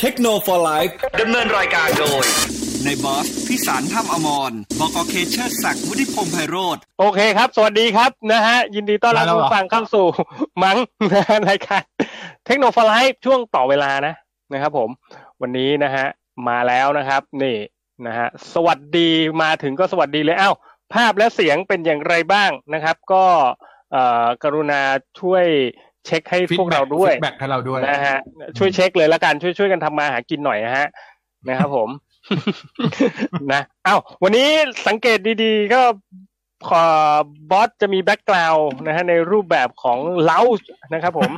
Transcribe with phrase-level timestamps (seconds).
[0.00, 0.88] เทคโนโลยี
[1.20, 2.24] ดำเนินรายการโดย
[2.84, 10.06] ในบอสพิสารถ้ำอมรบกเคเชอร์ศักดิ์วุฒิพงษ์ไพโรธโอเคครับ สวัสดีครับนะฮะ ยินดีต้อนรับมาแล้วเหรอ ผู้ฟังเข้าสู่
[10.62, 10.76] มัง
[11.12, 11.82] นะฮะรายการ
[12.46, 14.14] เทคโนโลยีช่วงต่อเวลานะ
[14.52, 14.90] นะครับผม
[15.40, 16.06] วันนี้นะฮะ
[16.48, 17.56] มาแล้วนะครับ นี่
[18.06, 19.10] นะฮะ สวัสดี
[19.42, 20.54] มาถึงก็สวัสดีเลยอ้าว
[20.94, 23.24] ภาพและเสียงเป็นอย่างไรบ้างนะครับ ก็
[23.92, 24.80] เอ่อกรุณา
[25.20, 25.46] ช่วย
[26.06, 28.18] เช็คให้พวกเราด้วยแบ็กให้เราด้วยนะฮะ
[28.58, 30.86] ช่วยเช็คเลยละกันช่วยช่วยกันทำมาหากินหน่อยนะฮะ
[31.48, 31.88] นะครับผม
[33.52, 34.48] นะเอ้าวันนี้
[34.86, 35.80] สังเกตดีๆ ก็
[36.68, 36.84] ขอ
[37.50, 40.40] บอสจะมี background นะฮะในรูปแบบของเล้า
[40.92, 41.30] นะครับผม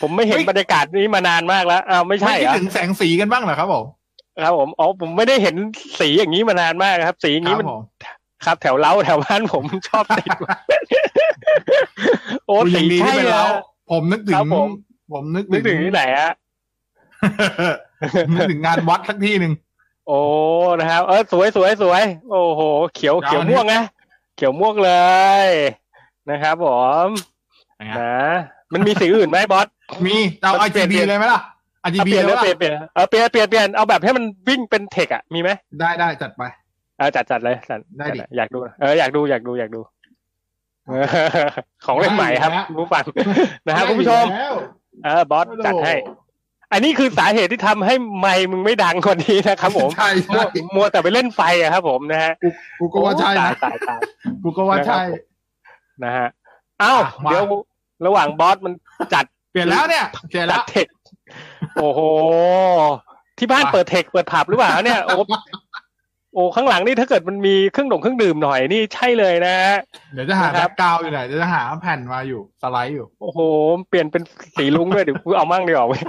[0.00, 3.84] ผมไม่เห็นเฮ้ยบรรยากาศนี้มานานมากแล้วอ้าวไม่ไม่ใช่คิดเหรอถึงแสงสีกันบ้างเหรอครับผม
[4.42, 5.56] ครับผมอ๋อผมไม่ได้เห็น
[6.00, 7.80] สีอย่างนี้มานานมากครับ สีอย่างคนี้รับมันผม
[8.44, 10.54] ครับ แถวเล้าแถวบ้านผมชอบติดไว้
[12.46, 13.50] โอ้คุณสียังดีใช่ที่เป็นแล้เราว
[13.90, 14.68] ผมนึกถึครังบผม
[15.12, 16.32] ผมนึกนึกถึงที่ไหนฮะ
[18.34, 19.52] นึกถึงงานวัดสักที่หนึ่ง
[20.08, 20.20] โอ้
[20.80, 22.60] นะครับ เออสวยสวยสวยโอ้โห
[22.94, 23.82] เขียวยาวเขียวนี่ม่วงนะ
[24.36, 24.92] เขียวม่วงเล
[25.46, 25.48] ย
[26.30, 26.66] นะครับผ
[27.06, 27.06] ม
[27.98, 28.14] นะ
[28.72, 29.66] มันมีสีอื่นไหมบอส
[30.06, 31.40] มีเอามันเปลี่ยน RGB เปลี่ยนเลยไหมล่ะ
[31.80, 35.50] เอา RGB เปลี่ยนเลแล้ยวปะเปลี่ยนเปลี่ยนเออเปลี่ยนเปลี่ยนเปลี่ยนเอาแบบให้มันวิ่งเป็นเทคอะมีไหม
[35.80, 36.42] ได้ได้จัดไป
[36.98, 39.80] เออจัดจัดเลยจัดได้ดิจัอยากดู เอออยากดูอยากดูอยากดู
[40.86, 41.06] เออ
[41.86, 43.04] ของเล่นใหม่ครับได้อยู่แล้วผู้ฟัง
[43.66, 44.54] นะฮะคุณผู้ชมได้อยู่แล้ว
[45.04, 45.94] เออบอสจัดให้
[46.72, 52.48] อันนี้คือสาเหตุที่ทำให้ไมค์มึงไม่ดังกว่านี้นะครับ ผมใช่มัวใช่มัวแต่ไปเล่นไฟอะครับ ผมนะฮะกู
[52.80, 54.00] กูก็ว่าใช่โอ้นะตายตายตาย
[54.42, 55.00] กูก็ว่าใช่
[56.04, 56.28] นะฮะ
[56.80, 57.44] เอ้าอะมาเดี๋ยว
[58.06, 58.72] ระหว่างบอสมัน
[59.14, 60.86] จัดเปลี่ยนแล้วเนี่ยเปลี่ยนจัแล้ดวเทค
[61.76, 62.00] โอ้โห
[63.38, 65.14] ที่บ้านมาเปิดเธคเปิดผับหรือเปล่าเนี่ยโอ้
[66.36, 69.76] โอ้ข้างหลังนี่ถ้าเกิดมันมีเครื่องดงเครื่องดื่มหน่อยนี่ใช่เลยนะฮะ
[70.14, 73.38] เดี๋ยวจะหานะคแบ็รับ background อยู่ไหนเดี๋ยวจะหาแผ่นมาอยู่สไลด์อยู่ โอ้โห
[73.88, 74.22] เปลี่ยนเป็น
[74.56, 76.02] สีลุงด้วยเดี๋ยวกูเอามั่งดีกว่าเว้ย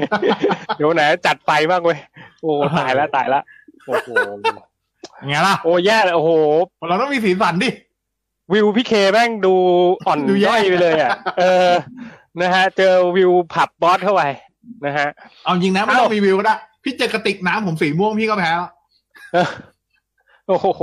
[0.78, 2.00] เดี๋ยวไหนจัดไฟบ้างเว้ย
[2.42, 3.44] โอ้ตายแล้วตายแล้ว
[3.86, 4.10] โอ้โห
[5.28, 6.32] ไงล่ะโอ้แย่เลยโอ้โห
[6.90, 7.70] เราต้องมีสีสันดิ
[8.54, 9.54] วิวพี่เคแม่งดู
[10.08, 11.72] อ่อนดูแย่ด้อยไปเลยอะเออ
[12.42, 14.24] นะฮะ เจอวิวผับบอสเข้าไป
[14.86, 15.08] นะฮะ
[15.44, 18.72] เอาจริงนะไม่ต้องมีวิวก็ได้พี่เจอกระติกน้ำผมสีม่วงพี่ก็แพ้แล้ว
[19.34, 19.48] เออ
[20.48, 20.82] โอ้โห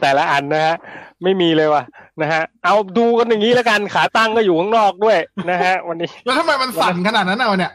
[0.00, 0.76] แต่ละอันนะฮะ
[1.22, 1.82] ไม่มีเลยว่ะ
[2.20, 5.18] นะฮะ เอาดูกันอย่างนี้แล้วกันขาตั้งก็อยู่ข้างนอกด้วย
[5.50, 7.72] นะฮะ วันนี้ แล้วทำไมมันสั่นขนาดนั้นน่ะวันเนี่ย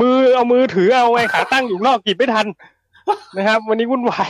[0.00, 2.46] มือเอามือถือเอาไว้ขาตั้งอยู่ข้างนอกกิบไม่ทัน
[3.36, 4.28] นะครับ วันนี้วุ่นวาย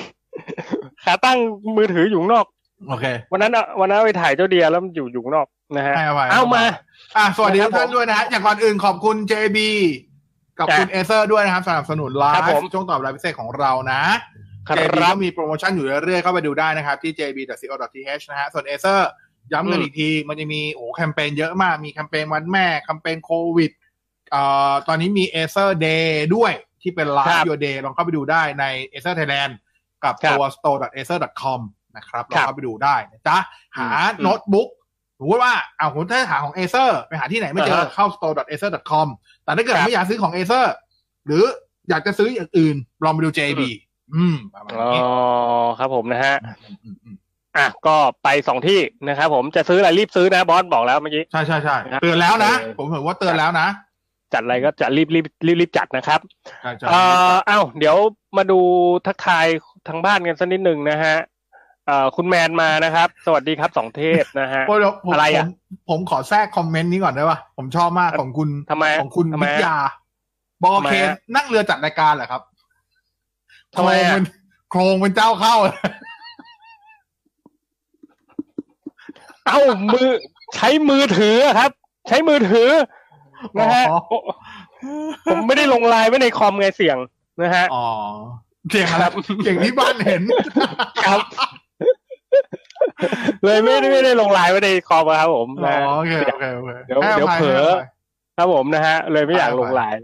[1.05, 1.39] ขาตั้ง
[1.77, 2.47] มือถืออยู่ข้างนอก
[2.89, 5.47] โอเค วันนั้นอะวันนั้นไปถ่ายเจ้าเดียแล้วมันอยู่อยู่ข้างนอก
[5.77, 6.65] นะฮะให้อภัยเอามา
[7.17, 9.59] อะสวัสดีนะครับทุกท่านด้วยนะฮะอย่างก่อนอื่นขอบคุณ JB
[10.59, 14.15] กับคุณ Acer ด้วยนะครับสนับสนุนไลครับผมช่วงต่อเวลาพิเศษของเรานะครั
[14.75, 19.11] JB บก็มีโปรโมชั่นอยู่เรื่อยๆเข้าไปดูได้นะครับ ที่ jb.co.th นะฮะส่วน Acer
[19.53, 23.71] ย้ำกันอืมอีกที มันจะมีโอ้โหแคมเปญเยอะมาก มีแคมเปญวันแม่แคมเปญโควิด
[24.31, 29.53] เอ่อตอนนี้มี Acer Day ด้วยที่เป็นครั Live บ Your Day ลองเข้าไปดูได้ใน Acer Thailand
[30.05, 31.61] กับครับตัว store.acer.com
[31.97, 33.39] นะครับลอครังบเข้าไปดูได้นะจ๊ะ
[33.77, 34.69] หาอืมโน้ตบุ๊ก
[35.19, 39.07] สมมติว่าเอาคุณถ้าหาของ Acer ไปหาที่ไหนไม่เจออ่าฮะเข้า store.acer.com
[39.45, 40.65] แต่ถ้าเกิดครับไม่อยากซื้อของ Acer
[41.27, 41.45] หรือ
[41.89, 43.61] อยากจะซื้ออย่างอื่นลองไปดู JB
[44.15, 45.01] อืมประมาณอ๋อนี้
[45.79, 47.17] ครับผมนะฮะอืมอืมอืม
[47.57, 53.69] อะก็ไปสองที่นะครับผมจะซื้ออะไรรีบซื้อนะบอสบอกแล้วเมื่อกี้ ใช่ใช่ใช่ครับเตือนแล้วนะเออผมถือว่าเตือนแล้วนะ
[54.33, 56.21] จัดอะไรก็จะรีบรีบรีบรีบจัดนะครับ
[56.63, 57.01] ใช่ใช่เอ่
[57.31, 57.97] อเอ้าเดี๋ยว
[58.37, 58.61] มาดู
[59.07, 59.47] ทักทาย
[59.89, 61.17] ทางบ้านกันสักนิดหนึ่งนะฮะ
[61.87, 65.51] เอ่อคุณแมนมานะครับ สวัสดีครับสองเทพนะฮะ โอ้ยเดี๋ยวผมอะไรอะผม
[65.91, 69.77] ผมขอแทรกคอมเมนต์นี้ก่อนได้ป่ะผมชอบมากของคุณทำไมของคุณทำไมวิทยา
[70.63, 72.56] บอกโอเคทำไมฮะ นั่งเรือจัดรายการเหรอครับทำไมอะ
[73.77, 74.25] โครงเป็น
[74.71, 75.55] โครงเป็นเจ้าเข้า
[79.47, 79.59] เอ้า
[79.95, 80.09] มือ
[80.55, 81.71] ใช้มือถือครับ
[82.09, 82.69] ใช้มือถือ
[83.59, 84.19] นะฮะอ๋อโอ้
[85.31, 86.99] ผมไม่ได้ลงไลน์ไว้ในคอมไงเสียง
[87.43, 87.87] นะฮะอ๋อ
[88.71, 89.05] เสียงอะไร
[89.45, 90.23] เสียงที่บ้านเห็น
[91.07, 91.21] ครับ
[93.45, 97.97] เลยไม่ได้ไม่ได้ลงไลน์ไว้ในคอมอะครับผมอ๋อนะโอเคโอเคโอเคเดี๋ยวให้เดี๋ยวภัเผลอให้ภัย
[98.37, 99.99] ครับผมนะฮะ เลยไม่อยากลงไลน์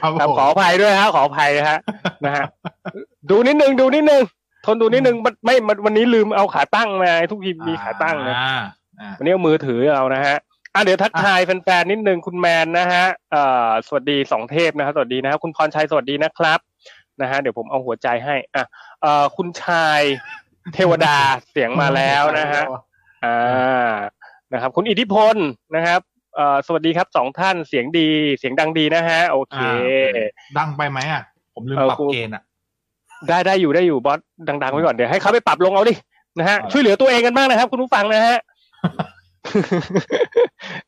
[0.00, 1.78] ครับครับผมขออภัยด้วยฮะขออภัยฮะ
[2.24, 2.44] นะฮะ
[3.30, 4.22] ดูนิดนึงดูนิดนึง
[4.66, 8.60] ทนดูนิดนึงมันไม่มันวันนี้ลืมเอาขาตั้งมาทุกทีมีขาตั้งนะอ่า
[9.00, 10.36] อ่าวันนี้เอามือถือเอานะฮะ
[10.74, 16.58] อะเดี๋ยวทักทายแฟนๆนิดนึงคุณแมนนะฮะเอ่อสวัสดีสองเทพนะครับสวัสดีนะครับคุณพรชัยสวัสดีนะครับ
[17.20, 18.64] นะฮะเดี๋ยวผมเอาหัวใจให้อะ
[19.02, 20.00] เอ่อคุณชาย
[20.74, 21.16] เทวดา
[21.50, 22.62] เสียงมาแล้วนะฮะ
[23.24, 23.92] อ่า
[24.52, 25.36] นะครับ คุณอิทธิพล
[25.76, 26.00] นะครับ
[26.36, 29.58] เอ่อสวัสดีครับสองท่านเสียงดีเสียงดังดีนะฮะ โอเค
[30.16, 30.28] อ่า
[30.58, 31.22] ดังไปไหมอะ
[31.54, 32.42] ผมลืมเออปรับครูเกณฑ์อะ
[33.28, 34.18] ได้ได้อยู่ได้อยู่บอส
[34.48, 35.94] ดังๆไว้ก่อนเดี๋ยวให้เขาไปปรับลงเอาดิ
[36.38, 38.36] นะฮะอ่าช่วยเหลือตัวเองกันบ้างนะครับ คุณผู้ฟังนะฮะ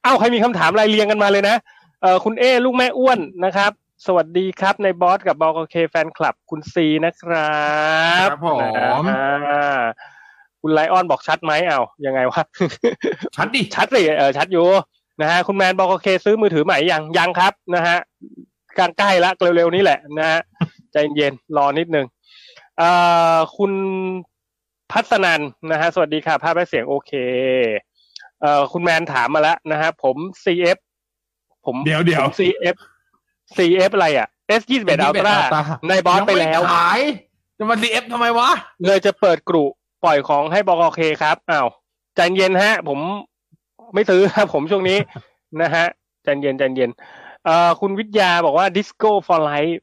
[0.02, 1.56] เอ้าใครมีคำถามอะไรเรียงกันมาเลยนะ
[2.02, 3.70] เอ่อคุณเอลูกแม่อ้วนนะครับ
[4.06, 7.52] สวัสดีครับในบอสกับบอเคแฟนคลับ คุณซีนะครั
[8.26, 8.48] บครับผ
[9.00, 9.82] มอ่า
[10.62, 12.42] คุณไลออนบอกชัดไหมเอายังไงวะ
[13.36, 14.64] ชัดดิชัดสิเออชัดอยู่
[15.22, 17.96] นะฮะคุณแมนบอกโอเคซื้อมือถือใหม่ยังยังครับนะฮะ
[18.78, 20.40] กลางใกล้ละเร็วๆนี้แหละนะฮะ
[20.92, 22.19] ใจเย็นรอนิดนึงเอ่อ
[23.56, 23.72] คุณ
[24.92, 25.40] พัฒนัน
[25.70, 27.12] นะฮะสวัสดีค่ะ ภาพและเสียงโอเค
[28.40, 30.78] เอ่อคุณแมนถามมาแล้วนะฮะผม CF
[31.66, 32.76] ผมเดี๋ยวเดี๋ยวผม CF
[33.56, 34.28] CF อะไรอะ
[34.60, 35.36] S 2 1 Ultra
[35.88, 37.00] ในบอสไปแล้วยังม่ขาย
[37.58, 38.50] จะมา CF ทำไมวะ
[38.86, 39.64] เลยจะเปิดกรุ
[40.04, 41.68] ปล่อยของให้บอกโอเคครับอ้าว
[42.16, 42.98] ใจเย็นฮะ ผม
[43.94, 44.98] ไม่ซื้อครับผมช่วงนี้
[45.62, 45.86] นะฮะ
[46.24, 46.90] ใจเย็นใจเย็น
[47.44, 49.80] เอ่อคุณวิทยาบอกว่า Disco For Life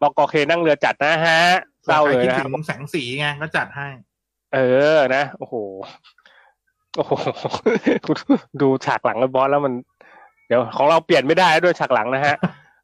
[0.00, 1.40] บอกโอเคนั่งเรือจัดนะฮะ
[1.84, 3.88] เศร้าเลยคิดนะครับถึงแสงสีไงก็จัดให้
[4.54, 4.58] เอ
[4.94, 5.54] อนะโอ้โห
[6.96, 7.12] โอ้โห
[8.06, 8.16] คุณ
[8.62, 9.74] ดูฉากหลังแล้วบอสแล้วมัน
[10.46, 12.36] เดี๋ยวของเราเปลี่ยนไม่ได้ด้วยฉากหลังนะฮะ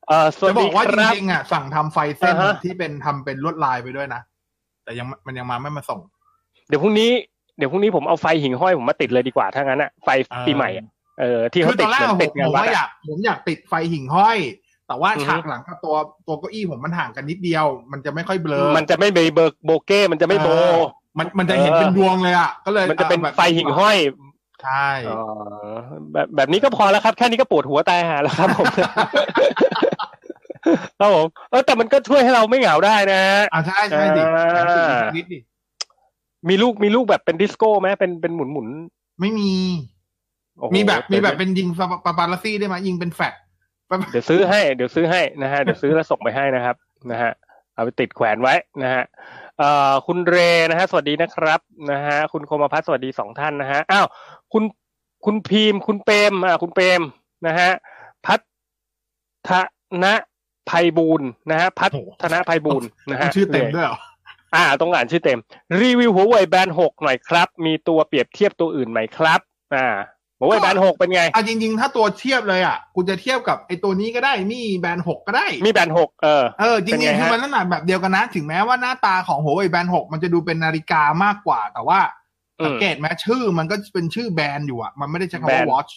[0.09, 4.21] เออสวัจะบอกว่าจริงๆอะสั่งทำไฟเส้นอ่าฮะที่เป็นทำเป็นลวดลายไปด้วยนะ
[4.85, 6.01] แต่ยังมันยังมาไม่มาส่ง
[6.69, 7.11] เดี๋ยวพรุ่งนี้
[7.59, 10.09] เดี๋ยวพรุ่งนี้ผมเอาไฟหิ่งห้อยผมมาติดเลยดีกว่าถ้างั้นอะไฟ
[10.47, 10.87] ปีใหม่อะ
[11.21, 14.39] เออที่คืเขาอตติอดนแรกเหมือนผติดมงาผนมวัดว่าออะยากผมอยากติดไฟหิ่งห้อย
[14.93, 15.95] แต่ว่าอือฮึฉากหลังกับตัว
[16.27, 20.83] ตัวเก้าอี้ผมมันห่างกันนิดเดียว มันจะไม่ค่อยเบลอ มันจะไม่เบเบอร์โบเก้ มันจะไม่โบเออ
[21.19, 23.97] มันมันจะเห็นเออเป็นดวงเลยอะ ก็เลยมันจะเป็นอาแบบไฟหิ่งห้อย
[24.63, 25.23] ใช่อ๋อ
[26.13, 28.67] แบบแบบนี้ก็พอแล้วครับ แค่นี้ก็ปวดหัวตายหาแล้วครับผม
[31.01, 34.83] ครับผมเออแต่มันก็ช่วยให้เราไม่เหงาได้นะฮะอ่าใช่ใช่ดิอ่าแสงสี
[35.17, 35.39] นิดดิ
[36.49, 38.69] มีลูกมีลูกแบบเป็นดิสโก้ไหมเป็นเป็นหมุนหมุน
[39.21, 43.35] ไม่มีๆโอ้โหมีแบบมีแบบเป็นยิงปาปาปาลาซี่ได้ไหมยิงเป็นแฟลช
[44.11, 46.77] เดี๋ยวซื้อให้ เดี๋ยวซื้อให้นะฮะ เดี๋ยวซื้อแล้วส่งไปให้นะครับ
[47.11, 47.33] นะฮะ
[47.75, 49.03] เอาไปติดแขวนไว้นะฮะ
[49.59, 50.37] เอ่อคุณเร
[50.71, 51.61] นะฮะ สวัสดีนะครับ
[51.91, 54.07] นะฮะ คุณโคมพัฒน์สวัสดีสองท่านนะฮะ อ้าว
[54.53, 54.65] คุณ
[55.25, 57.03] คุณพีม คุณเปรมอ่าคุณเปรม
[57.47, 57.71] นะฮะ
[58.27, 59.51] พัฒ
[60.05, 60.15] นะ
[60.71, 61.87] ภัยบูลย์นะฮะ พั
[62.23, 63.99] ฒนะภัยบูลย์นะฮะ ชื่อเต็มด้วยเหรอ
[64.55, 65.39] อ่า ต้องอ่านชื่อเต็ม
[65.81, 69.41] รีวิวหัวเว่ยแบนหกหน่อยครับ มีตัวเปรียบเทียบตัวอื่นไหมครับ
[69.75, 69.87] อ่า
[70.43, 82.01] หัวเว่ยแบนหกเป็นไงอะจริง ๆ ถ้าตัวเทียบเลยอะคุณจะเทียบกับไอ้ตัวนี้ก็ได้มีแบรนด์หกก็ได้ มีแบนหกเออเออจเป็นริไงงๆฮะคือมันลักษณะแบบเดียวกันนะ ถึงแม้ว่าหน้าตาของหัวเว่ยแบรนด์หกมันจะดูเป็นนาฬิกามากกว่า แต่ว่า
[82.61, 85.93] อืมสังเกตไหมชื่อมันก็เป็นชื่อ band อยู่อะมันไม่ได้ใช้คำว่า band watch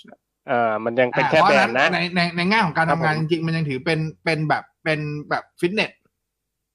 [0.48, 5.00] เออมันยังเป็นอ่าแค่ band นะเพราะฉะนนั้นในในในแง่ของการทำงานครัทำบผมจริงๆ มันยังถือเป็นเป็นแบบเป็น
[5.30, 5.92] แบบฟิตเนส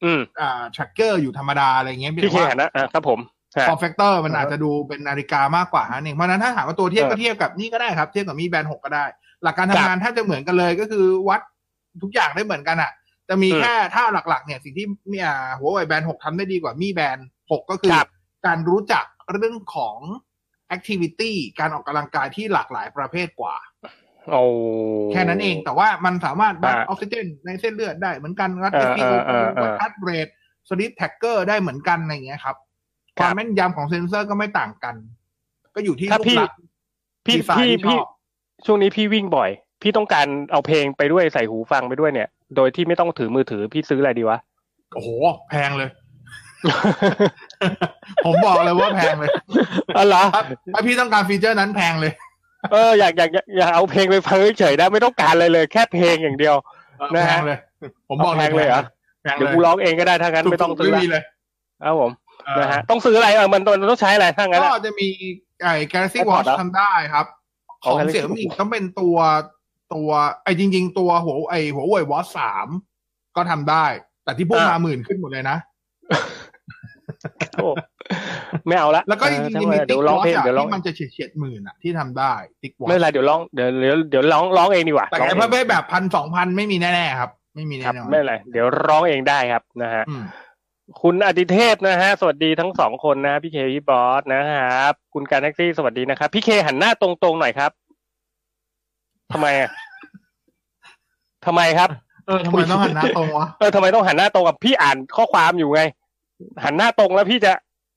[0.05, 9.05] อืมอ่า tracker อยู่ธรรมดาอะไรเงี้ยพี่เคว่าหันนะอ่าครับผมฮะ form factor มันเออออาจจะดูเป็นนาฬิกามากกว่านั่นเองเพราะฉะนั้นถ้าถามว่าตัวเทียบเออก็เทียบกับนี่ก็ได้ครับ เทียบกับ Mi Band หกก็ได้
[9.43, 11.41] หลักการทำงานครัทำบแทบจะเหมือนกันเลยก็คือวัด
[12.03, 12.93] ทุกอย่างได้เหมือนกันอะ
[13.29, 18.09] จะมีอืมแค่ถ้าหลักๆ เนี่ยสิ่งที่เนี่ยHuawei Band หกทำได้ดีกว่า Mi Band หกก็คือครับ
[18.47, 19.97] การรู้จักเรื่องของ
[20.77, 23.57] activity การออกกำลังกายที่หลากหลายประเภทกว่า
[24.31, 24.43] โอ้
[25.13, 30.29] แค่นั้นเองแต่ว่ามันสามารถวัดอ่าออกซิเจนในเส้นเลือดได้เหมือนกันวัดเออ SpO2 เออเออเออวัด heart rate
[30.69, 32.57] sleep tracker ได้เหมือนกันอะไรอย่างเงี้ยครับ
[33.21, 34.95] ครับวามแม่นยำของเซนเซอร์ก็ไม่ต่างกัน
[35.75, 36.57] ก็อยู่ที่ถ้ารูปพี่ลักษณ์
[37.27, 37.99] พี่ดีไซน์พี่ที่ชอบพี่
[38.67, 39.51] ช่วงนี้พี่วิ่งบ่อย
[39.83, 44.39] พี่ต้องการเอาเพลงไปด้วยใส่หูฟังไปด้วยเนี่ย โดยที่ไม่ต้องถือมือถือพี่ซื้ออะไรดีวะ
[44.95, 45.09] โอ้โห
[45.51, 45.91] แพงเลย
[48.25, 49.31] ผมบอกเลยว่าแพงเลย
[49.97, 50.43] อ๋อเหรอถ้า
[50.75, 52.13] ถ้าพี่ต้องการฟีเจอร์นั้นแพงเลย
[52.73, 56.55] เอออยากอยากอยากอยากเอาเพลงไปฟังเฉยๆนะไม่ต้องการอะไรเลย แค่เพลงอย่างเดียว
[57.15, 57.59] นะแพฮะงเลย
[58.09, 58.83] ผมบอกแพงเลยเหรอ
[59.23, 61.23] แพงเลเดี๋ยวยกูร้องเองก็ได้ถ้างั้นไม่ต้องซื้อไม่ละมีเลย
[61.83, 62.20] ครับผมเออ
[62.59, 65.09] นะฮะต้องซื้ออะไรเออมันมันต้องใช้อะไรถ้างั้นก็อะจะมี
[65.63, 67.27] ไอ้ Galaxy iPod Watch เหรอทำได้ครับ
[67.85, 69.17] ขอ๋ออง Galaxy เสี่ยมี่ต้องเป็นตัว
[69.95, 70.11] ตัว
[70.45, 72.69] ไอ้จริง ๆ ตัวหัวไอ้หัวเว่ยวอชสาม
[73.37, 73.87] ก็ทำได้
[74.25, 75.57] แต่ที่พูดมาหมื่นขึ้นหมดเลยนะ
[77.57, 77.69] โอ้
[78.67, 82.33] ไม่เอาละแล้วก็จเออริงช่างๆมีมันติ๊เดี๋กยวร้องวอชเพลงอะเดี๋ยวร้องที่มันจะเฉียดเฉียดหมื่นอะที่ทำได้
[82.63, 90.23] ติ๊กวอชไม่เป็นไรเดี๋ยวร้องเดี๋ยวเดี๋ยวเดี๋ยวร้องร้องเองดีกว่าแต่ร้องไอ้เองประเภทแบบพันสองพันไม่มีแน่ๆครับ ไม่มีคแน่รับนอนไม่เป็นไรเดี๋ยวร้องเองได้ครับนะฮะอืม
[91.01, 97.71] คุณอดิเทพนะฮะ สวัสดีทั้งสองคนนะฮะพี่เคพี่บอสนะครับ คุณการแท็กซี่สวัสดีนะครับ พี่เคหันหน้าตรงๆหน่อยครับ
[99.33, 99.71] ทำไมอะ
[101.47, 101.91] ทำไมครับ
[102.27, 105.83] เออทำไมต้องหันหน้าตรงวะเออทำไมต้องหันหน้าตรงกับพี่อ่านข้อความอยู่ไง
[106.65, 107.53] หันหน้าตรงแล้วพี่จะ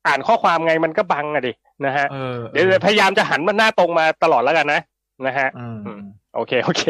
[0.08, 1.54] อ่านข้อความไงมันก็บังอะดิ
[1.86, 4.82] นะฮะเออเดี๋ยวพยายามจะหันมันหน้าตรงมาตลอดแล้วกันนะ
[5.26, 6.02] นะฮะอืมอืม
[6.36, 6.84] โอเคโอเค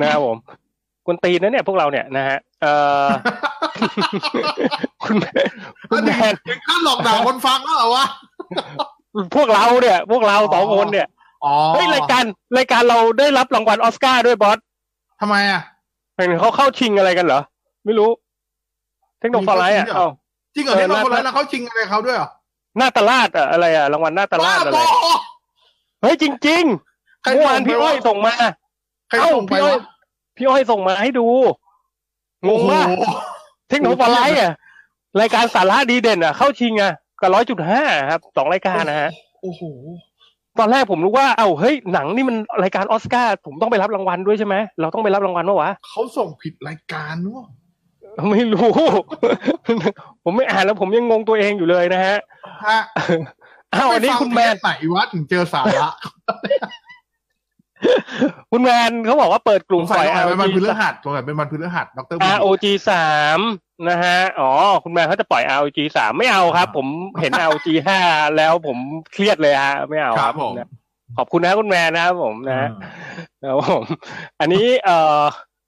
[0.00, 0.36] นะครับผม
[1.06, 2.66] คุณตีนนะเนี่ยพวกเราเนี่ยนะฮะเอ
[3.04, 3.08] อ
[5.02, 5.16] คุณ
[5.90, 8.04] คุณแมนถึงขั้นหลอกด่าคนฟังแล้วเหรอวะ
[9.34, 11.06] พวกเราเนี่ย พวกเราสองคนเนี่ย
[11.44, 12.24] อ๋อเฮ้ยรายการ
[12.56, 14.58] รายการเราได้รับรางวัลออสการ์ด้วยบอส
[15.20, 15.60] ทำไมอะ
[16.14, 17.40] เห็นเขาเข้าชิงอะไรกันเหรอ
[17.84, 18.10] ไม่รู้
[19.20, 22.28] เทคโนโลยีอะไรอะมีเข้าชิงด้วยเหรอเอ้าจริงเหรอเออที่เราคนน่านั้นนะเขาชิงอะไรเขาด้วยเหรอ
[22.78, 25.14] หน้าตลาดอะอะไรอะรางวัลหน้าตลาดอะไรบ้าบอ
[26.02, 26.64] เฮ้ยจริง
[27.22, 28.32] ใครๆเมื่อวานส่งไปพี่อ้อยวะส่งมา
[29.08, 29.82] ใครเอ้าส่งไปพี่อ้อยวะ
[30.36, 31.26] พี่อ้อยส่งมาให้ดู
[32.48, 33.04] งงว่าโอ้โห
[33.74, 34.54] เทคโนโลยีอะ
[35.20, 39.10] รายการสาระดีเด่นอะ เข้าชิงอะกับร้อยจุดห้าครับสองรายการนะฮะ
[39.42, 39.62] โอ้โห
[40.58, 47.44] ตอนแรกผมรู้ว่า เอ้าเฮ้ยหนังนี่มันรายการออสการ์ผมต้องไปรับรางวัลด้วยใช่ไหมเราต้องไปรับรางวัลปะวะเขาส่งผิดรายการเนอะ
[48.30, 48.70] ไม่รู้
[50.24, 52.16] ผมไม่อ่านแล้วผมยังงงตัวเองอยู่เลยนะฮะ
[52.66, 52.78] ฮะ
[53.74, 55.88] อ้าวอันนี้คุณแมนไหนวะถึงเจอสาระ
[58.50, 63.38] คุณแมนเขาบอกว่าเปิดกลุ่มสงสัปล่อยยเป็นวันพฤ ROG หัสสงสัยเป็นวันพฤหัสดร ROG สาม
[63.88, 64.50] นะฮะ อ๋อ
[64.84, 66.86] คุณแมนเขาจะปล่อย ROG สามไม่เอาครับ ผม
[67.20, 67.98] เห็น ROG ห้า
[68.36, 68.78] แล้วผม
[69.12, 70.68] เครียดเลยฮะ ไม่เอาคครัรับบผมนะ
[71.18, 72.62] ขอบคุณนะคุณแมนนะครับผมนะค
[73.46, 73.84] รับผม
[74.40, 75.22] อันนี้เอ่อ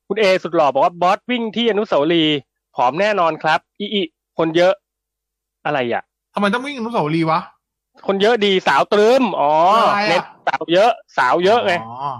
[0.08, 2.38] คุณเอสุดหล่อบอกว่าบอสวิ่งที่อนุสาวรีย์
[2.76, 4.02] ผอมแน่นอนครับ อีอี
[4.38, 4.72] คนเยอะ
[5.66, 6.02] อะไรอะ
[6.34, 7.40] ทำไมต้องวิ่งอนุสาวรีย์วะ
[8.06, 12.12] คนเยอะดีสาวตรึมอ๋ออะไรอะเน็ต สาวเยอะสาวเยอะไงอ๋อ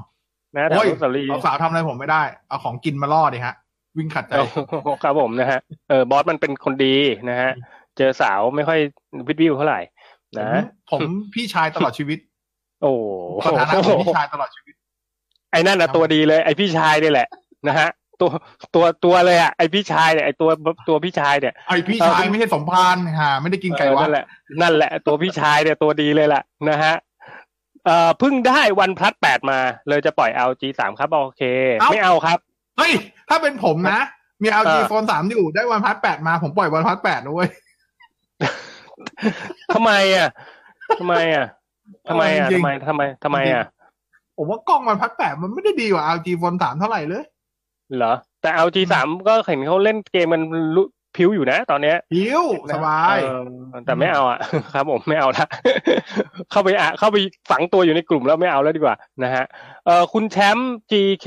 [0.54, 3.54] นะแถวโอ้ยอนุสาวรีย์สาวๆทำอะไรผมไม่ได้ เอาของกินมาล่อดิฮะ
[3.98, 4.46] วิ่งขัดใจโอ้
[4.82, 6.96] โหครับผมนะฮะเออบอสมันเป็นคนดี
[7.28, 7.50] นะฮะ
[7.96, 8.78] เจอสาวไม่ค่อย
[9.26, 9.80] วิดวิวเท่าไหร่
[10.38, 11.00] นะผม
[11.34, 12.18] พี่ชายตลอดชีวิต
[12.82, 12.92] โอ้
[13.44, 14.74] สถานะของพี่ชายตลอดชีวิต
[15.52, 17.28] ไอ้นั่นน่ะตัวดีเลย ไอ้พี่ชายนี่แหละ
[17.68, 17.88] นะฮะ
[18.20, 18.30] ตัว
[18.74, 20.50] ตัวตัวเลยอะไอ้พี่ชายเนี่ยไอ้ตัว
[20.88, 24.24] ตัวพี่ชายเนี่ยไอพี่ชายไม่ใช่สมพานฮะไม่ได้กินไก่เออวัดนั่นแหละ
[24.60, 26.94] นั่นแหละตัวพี่ชายเนี่ยตัวดีเลยแหละนะฮะ
[27.86, 31.42] เอ่อเพิ่งได้วันพลัดแปดมา เลยจะปล่อย LG สามครับโอเค
[31.90, 32.38] ไม่เอาครับ
[32.78, 32.92] เฮ้ย
[33.28, 34.00] ถ้าเป็นผมนะ
[34.42, 37.48] มี LG เออโฟนสามอยู่ได้วันพัดแปดมา ผมปล่อยวันพัดแปดนะเว้ย
[39.74, 40.28] ทำไมอะ
[41.00, 41.46] ทำไมอะ
[42.08, 43.64] ทำไมอะจริทำงไมทำไมทำไมอะ
[44.36, 47.24] ผมว่ากล้องวันพัดแปดมันไม่ได้ดีกว่า LG โฟนสามเท่าไหร่เลย
[47.96, 50.42] เหรอ แต่ LG สามก็เห็นเขาเล่นเกมมัน
[50.76, 50.82] ลุ
[51.16, 52.42] พิวอยู่นะ ตอนเนี้ยหิว
[52.74, 53.26] สบายเอ
[53.76, 54.38] อแต่ไม่เอาอะ
[54.74, 55.46] ครับ ผมไม่เอาละ
[56.50, 57.16] เข้าไปอะเข้าไป
[57.50, 59.44] ฝังตัวอยู่ในกลุ่มแล้วไม่เอาแล้วดีกว่านะฮะ
[59.86, 61.26] เอ่อคุณแชมป์ GK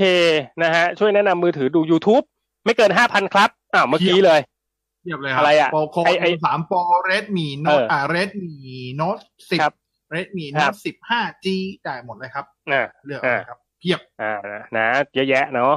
[0.62, 2.24] นะฮะช่วยแนะนำมือถือดู YouTube
[2.64, 4.40] ไม่เกินห้าพันครับอ้าวเมื่อกี้เลย
[5.02, 8.54] เทียบเลยครัอะไรอะโปรโคไอ้ไอ้สามโปรเรดมีโน้ตเอออ่อ่าเรดมี
[8.96, 9.18] โน้ต
[9.50, 9.72] สิบครับ
[10.10, 11.46] เรดมีคโน้รัตบสิบห้า G
[11.84, 14.34] ได้หมดเลยครับอ่าเลือกเอาเลยครับเพียบอ่า
[14.76, 15.72] นะเยอะแยะเนาะ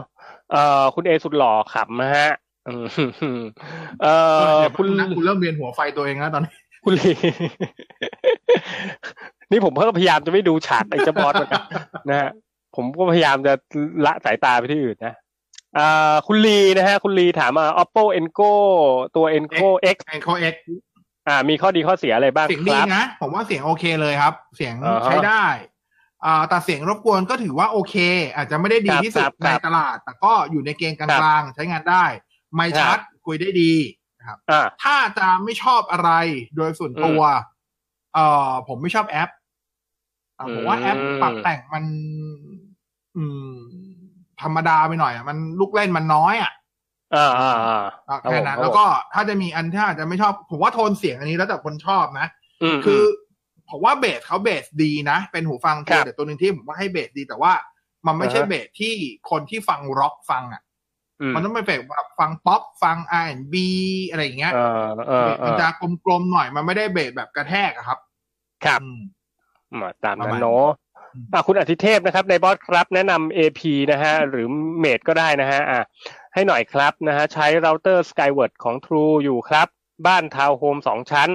[0.52, 2.43] เอ่อคุณเอสุดหล่อขับนะฮะอืม
[4.02, 4.14] เอ่
[4.48, 6.54] อเดี๋ยวคุณนะคุณเริ่มเวียนหัวไฟตัวเองแล้วตอนนี้
[6.84, 7.14] คุณลี
[9.52, 11.64] นี่ผมก็พยายามจะไม่ดูฉากไอ้เจ้าบอสเหมือนกัน
[12.10, 12.32] นะฮะ
[12.76, 13.54] ผมก็พยายามจะ
[14.06, 15.16] ละสายตาไปที่อื่นนะ
[15.78, 18.52] อ่าคุณลีนะฮะ คุณลีถามมา oppo enco
[19.16, 20.56] ตัว enco x แอนโคเอ็ก
[21.28, 25.46] อ่า มีข้อดีข้อเสียอะไรบ้างเสียงคดีรับนะ ผมว่าเสียงโอเคเลยครับ เสียงอ่าฮะใช้ได้
[26.26, 27.96] อ่าแต่เสียงรบกวนก็ถือว่าโอเค
[28.36, 32.06] อาจจะไม่ได้ดีครับที่สุครัดบในครับตลาด แต่ก็อยู่ในเกณฑ์กลางๆใช้งานได้
[32.56, 33.72] ไม่ครัชับดคุยได้ดี
[34.52, 36.12] อ่าถ้าจะไม่ชอบอะไร
[36.56, 37.22] โดยส่วนตัว
[38.14, 39.30] เอ่อผมไม่ชอบแอป
[40.38, 41.84] อะผมว่าแอปอืมปรับแต่งมัน
[43.18, 43.58] อืม
[44.42, 46.52] ธรรมดาไปหน่อยอะมันลูกเล่นมันน้อยอะ
[47.16, 52.28] อ่าอ่าอ่าอะครับแค่นั้นผมแล้วก็ถ้าจะมีอันที่อาจจะไม่ชอบ ผมว่าโทนเสียงอันนี้แล้วแต่คนชอบนะ
[52.64, 53.02] อืมคือ
[53.70, 57.54] ผมว่าเบสเขาเบสดีนะ เป็นหูฟังครับแต่ตัวหนึ่งที่ผมว่าให้เบสดีแต่ว่า
[58.06, 58.94] มันไม่ใช่อ่าฮะเบสที่
[59.30, 60.73] คนที่ฟังร็อกฟังอะอื
[61.32, 63.56] มมันต้องเป็นเบสแบบฟังป๊อปฟัง R&B
[64.10, 65.68] อะไรอย่างเงี้ยเออเออเบสมันเออจะ
[66.06, 68.00] กลมๆหน่อยมันไม่ได้เบสแบบกระแทกอะครับ
[68.66, 69.00] ครับอืม
[69.82, 70.68] มาตามประมาณนั้นเนาะ
[71.14, 74.48] อืมอะคุณอาทิเทพนะครับในบอสครับแนะนำ AP นะฮะหรือ
[74.80, 75.82] mesh ก็ได้นะฮะอะ
[76.34, 79.68] ให้หน่อยครับนะฮะใช้เราเตอร์ Skyward ของ True อยู่ครับ
[80.08, 81.30] บ้านทาวน์โฮมสองชั้น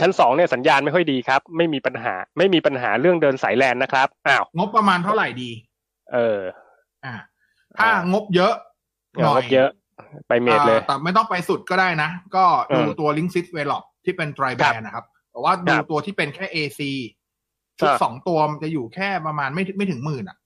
[0.00, 5.50] ชั้นสองเนี่ยสัญญาณไม่ค่อยดีครับ ไม่มีปัญหา ไม่มีปัญหาเรื่องเดินสายแลนนะครับอ้าวงบประมาณเท่าไหร่ดี
[6.12, 6.40] เออ
[7.04, 7.14] อ่า
[7.78, 8.54] ถ้างบเยอะ
[9.12, 9.70] เดี๋ยวงบเยอะ
[10.28, 16.80] ไปเมดเลยอ่าแต่ไม่ต้องไปสุดก็ได้นะ ก็ดูเออตัว Link Sys v e l o p ที่เป็น Dry ครับ Band นะครับ แต่ว่าคดูรับตัวที่เป็นแค่ AC
[17.78, 20.38] ชุดอ่าสองตัวมันจะอยู่แค่ประมาณไม่ถึงไม่ถึงหมื่นอะ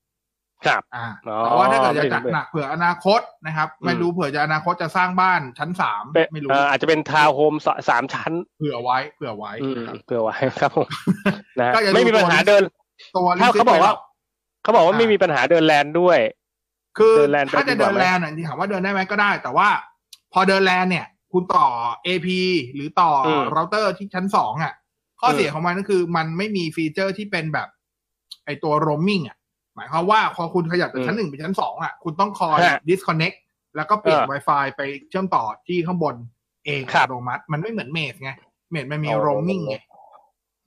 [0.66, 7.54] ครับอ่าอ๋อแต่ว่าถ้าเกิดจะไม่ถึจัดงหมื่นหนักเเผื่ออนาคตนะครับอืมไม่รู้เผื่อจะอนาคตจะสร้างบ้านชั้นสามเป็นไม่รู้เอ่ออาจจะเป็นทาวน์โฮม
[7.88, 10.88] สามชั้น เผื่อไว้ เผื่อไว้อืมนะครับเผื่อไว้ครับผม
[11.60, 12.62] นะก็อย่าดูไม่มีปัญหาตัวเดิน
[13.16, 13.98] ตัวถ้า Linksys เขาบอกว่า Velop
[14.62, 16.18] เขาบอกว่าอ่าไม่มีปัญหาเดินแลนด้วย
[16.98, 19.68] คือเดินแลนด์ถ้าไปดีจะเดินไหมแลนด์อะจริงๆถามว่าเดินได้ไหมก็ได้ แต่ว่า
[20.32, 21.66] พอเดินแลนด์เนี่ย คุณต่อ
[22.06, 22.28] AP
[22.74, 24.72] หรือต่อเราเตอร์อืมที่ชั้นสองอะ
[25.20, 27.68] อืมข้อเสียของมันก็คือมันไม่มีฟีเจอร์ที่เป็นแบบ
[28.44, 29.36] ไอตัว roaming อะ
[29.74, 33.36] หมายความว่าพอคุณขยับจากชั้นหนึ่งไปชั้นสองอะ คุณต้องคอยฮะ disconnect
[33.76, 36.14] แล้วก็เปลี่ยนเออ Wi-Fi ไปเชื่อมต่อที่ข้างบน
[36.66, 38.30] เองครับอัตโนมัติมันไม่เหมือน mesh ไง
[38.70, 39.76] mesh มันมีอ๋อ roaming ไง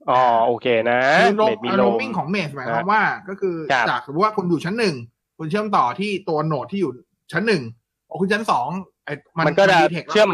[0.10, 4.96] อ๋อโอเคนะคือโรเมดมีโรโลมมิ่งของ mesh หมายความว่า ก็คือครับจากสมมติว่าคุณอยู่ชั้นหนึ่ง
[5.40, 6.92] คุณเชื่อมต่อที่ตัว node ที่อยู่
[7.32, 7.62] ชั้นหนึ่ง
[8.10, 8.68] พอคุณชั้นสอง
[9.06, 10.30] ไอ้มันก็จะ detectเชื่อม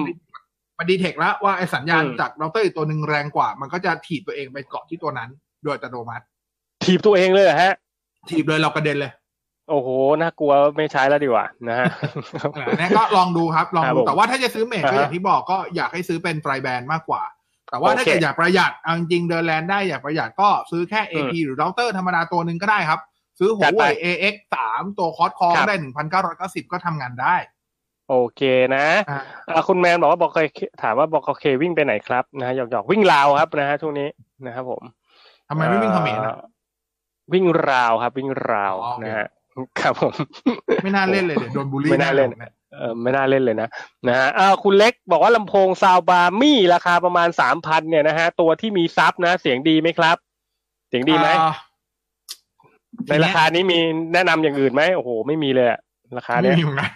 [0.79, 5.29] มัน detect แล้วว่าไอ้สัญญาณอืมจากเราเตอร์อีกตัวหนึ่งแรงกว่า มันก็จะถีบตัวเองไปเกาะที่ตัวนั้น
[5.63, 6.23] โดยอัตโนมัติ
[6.83, 7.73] ถีบตัวเองเลยเหรอฮะ
[8.29, 9.11] ถีบเลยเรากระเด็นเลย
[9.69, 9.87] โอ้โห
[10.21, 11.85] น่ากลัวไม่ใช้แล้วดีกว่านะฮะ
[12.55, 17.23] เออเนี่ยก็ลองดูครับลองดูครับผมแต่ว่าถ้าจะซื้อ mesh ก็อ่าฮะอย่างที่บอกก็อยากให้ซื้อเป็น tri-band มากกว่า
[17.71, 22.99] แต่ว่าโอเคถ้าเกิดอยากประหยัดเอาจริงๆเดินแลนด์ได้อยากประหยัดก็ซื้อแค่ AP หรือเราเตอร์ธรรมดาตัวหนึ่งก็ได้ครับ
[23.39, 27.35] ซื้อหัจัดไป AX สามตัวคอร์สคอครับได้หนึ่งพันเก้าร้อยเก้าสิบก็ทำงานได้
[28.09, 28.41] โอเค
[28.75, 34.07] นะอ่าอ่าคุณแมนบอกว่าบอกเคถามว่าบอกเควิ่งไปไหนครับนะฮะหยอกหยอกๆวิ่งราวครับนะฮะช่วงนี้
[34.45, 34.81] นะครับผม
[35.49, 36.37] ทำไมไม่วิ่งเขมรอ่าอะ
[37.33, 39.27] วิ่งราวครับ วิ่งราวอ๋อโอเคนะฮะ
[39.79, 40.13] ครับผม
[40.83, 42.41] ไม่น่าเล่นเลยเดี๋ยวโดนบูลลี่ไม่น่าเล่น
[42.77, 43.69] เออไม่น่าเล่นเลยนะ
[44.07, 50.17] นะฮะอ่าคุณเล็กบอกว่าลำโพง soundbar Mi ราคาประมาณสามพันเนี่ยนะฮะตัวที่มี sub นะ เสียงดีไหมครับ
[50.89, 51.53] เสียงดีไหมอ่า
[53.09, 53.79] ในราคานี้มี
[54.13, 55.79] แนะนำอย่างอื่นไหมโอ้โห ไม่มีเลยอะ
[56.17, 56.91] ราคาเนี้ยไม่มีเหมือนกัน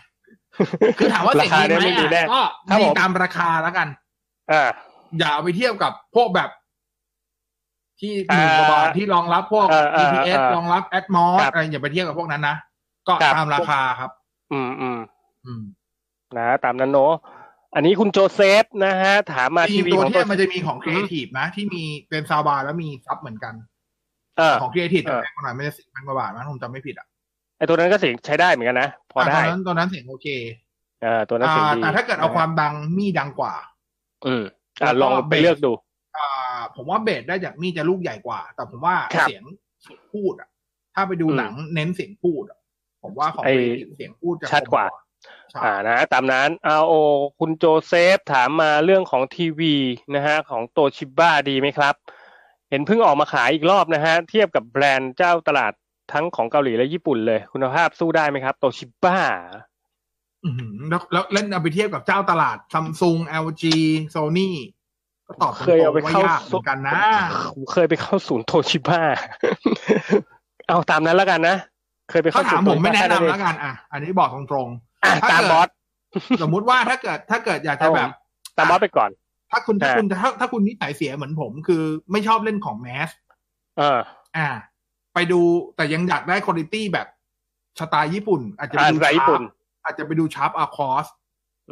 [0.97, 3.87] คือถามว่าเสียงดีไหมราคาเนี่ยไม่มีแน่อะก็ครับมีผมตามราคาแล้วกัน
[4.51, 4.69] อ่า
[5.17, 6.49] อย่าเอาไปเทียบกับพวกแบบ
[7.99, 12.55] ที่หมื่นอ่ากว่าบาทที่รองรับพวกเออเออ GPS เออรองรับ Atmos ครับอะไรอย่าไปเทียบกับพวกนั้นนะ
[13.07, 14.11] ก็ครับตามราคาครับ
[14.53, 14.99] อืมอืม
[15.45, 15.61] อืม
[16.37, 17.13] นะ ตามนั้นเนอะ
[17.75, 23.68] อันนี้คุณโจเซฟนะฮะ ถามมาจทีริงวีๆตัวของเนี้ตัยวมันจะมีของ Creative นะ ที่มีเป็นซาวบาร์แล้วมีซับเหมือนกันเออ
[24.61, 27.07] ของ Creative จะเออแพงกว่าหน่อยไม่ได้สิบพันกว่าบาทนะผมจำไม่ผิดอะ
[27.57, 30.27] ไอตัวนั้นก็เสียงใช้ได้เหมือนกันนะพออะตได้อนนั้นตอนนั้นเสียงโอเค
[31.01, 33.53] เออตัวนั้นเสียงอ่าดีแต่ถ้าเกิดเอาความดังมีดังกว่า
[34.25, 34.43] อืม
[34.81, 35.71] อ่าแล้วก็ลองไปเบสเลือกดู
[36.17, 36.29] อ่า
[36.75, 39.43] ผมว่าเบสได้จากมีจะลูกใหญ่กว่า แต่ผมว่าครับเสียง
[39.83, 40.49] เสียงพูดอะ
[40.95, 42.59] ถ้าไปดูอืมหนังเน้นเสียงพูดอะ
[43.03, 44.85] ผมว่าของไอ้ Creative เสียงพูดจะชัดกว่า
[45.51, 46.93] ใช่อ่านะตามนั้นเอาโอ
[47.39, 49.75] คุณโจเซฟถามมาเรื่องของทีวี
[50.15, 51.95] นะฮะ ของโตชิบ้าดีไหมครับ
[52.69, 55.73] เห็นเพิ่งออกมาขายอีกรอบนะฮะ เทียบกับแบรนด์เจ้าตลาด
[56.13, 59.19] ทั้งของเกาหลีและญี่ปุ่นเลย คุณภาพสู้ได้ไหมครับ โตชิบ้า
[60.43, 63.63] อื้อหือแล้วแล้วเล่นเอาไปเทียบกับเจ้าตลาดซัมซุง LG
[64.15, 64.49] Sony
[65.27, 66.93] ก็ตอบตรงเคยเอาไปๆว่าเข้ายากเหมือนกันนะ
[67.53, 69.01] ผมเคยไปเข้าศูนย์โตชิบ้า
[70.67, 71.55] เอาตามนั้นแล้วกันนะ
[72.09, 74.67] เคยไปถ้าเข้าถามศูผย์มไม่แนะนำโตชิบ้าแล้วกันอะ อันนี้บอกตรง
[75.03, 78.09] อะถ้าตามเกิดบอสๆสมมุติว่าถ้าเกิดถ้าเกิดอยากจะแบบ
[78.57, 79.09] ตามบอสไปก่อน
[79.51, 83.09] ถ้าคุณถ้าอ่าคุณถ้าถ้าคุณนิสัยเสียเหมือนผม คือไม่ชอบเล่นของ mass
[83.77, 83.99] เออ
[84.37, 84.49] อ่า
[85.13, 85.41] ไปดู
[85.75, 87.07] แต่ยังอยากได้คุณภาพแบบ
[87.79, 89.41] สไตล์ญี่ปุ่น อาจจะไปอ่าดูสไตล์ญี่ปุ่น
[89.83, 91.05] อาจจะไปดู Sharp AQUOS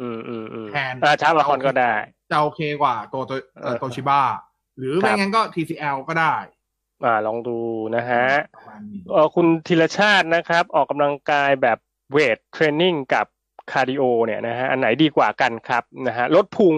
[0.00, 1.92] อืมอืมอืมแทนอ่า Sharp AQUOS ก็ได้
[2.30, 4.20] จะโอเคกว่าตัวตัวเออโตชิบ้า
[4.78, 6.34] หรือครัไม่บงั้นก็ TCL ก็ได้
[7.04, 7.58] อ่าลองดู
[7.96, 11.78] นะฮะประมาณนี้เออคุณธีรชาตินะครับ ออกกำลังกายแบบ
[12.12, 13.26] weight training กับ
[13.72, 16.74] cardio เนี่ยนะฮะอันไหนดีกว่ากันครับนะฮะลดพุง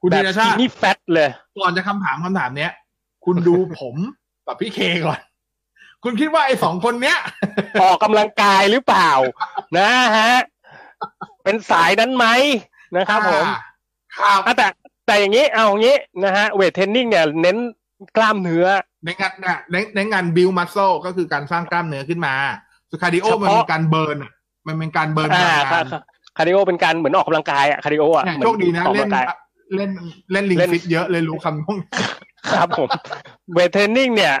[0.00, 2.72] คุณแบธีบรชาตินี่แบบ fact เลย ก่อนจะคำถามคำถามเนี้ย
[3.24, 3.96] คุณดูผม
[4.46, 5.20] กับพี่เคก่อน
[6.04, 7.18] คุณคิดว่าไอ้สองคนเนี้ย
[7.82, 9.10] ออกกำลังกายหรือเปล่า
[9.78, 10.32] นะฮะ
[11.44, 12.26] เป็นสายนั้นไหม
[12.96, 13.56] นะครับผมอ่า
[14.18, 14.66] ครับอะแต่
[15.06, 17.56] แต่อย่างนี้เอาอย่างนี้นะฮะ weight training เนี่ยเน้น
[18.16, 18.66] กล้ามเนื้อ
[19.04, 22.34] ในงานน่ะในในงาน build muscleก็คือการสร้างกล้ามเนื้อขึ้นมา
[22.90, 24.32] ส่วน cardio เฉพาะมันเป็นการ burn อะ
[24.66, 25.84] มันเป็นการ burn พลังงานอ่า
[26.36, 29.24] คาร์ดิโอเป็นการเหมือนออกกำลังกายอะคาร์ดิโออะเนี่ยเหมือโชคดีนะออกเล่กำนลังกาย
[29.76, 29.90] เล่น
[30.32, 31.88] เล่นลิงเล่นฟิตเยอะเลยรู้คำพวกนี้
[32.52, 32.88] ครับผม
[33.52, 34.34] เวทเทรนนิ่งเนี่ย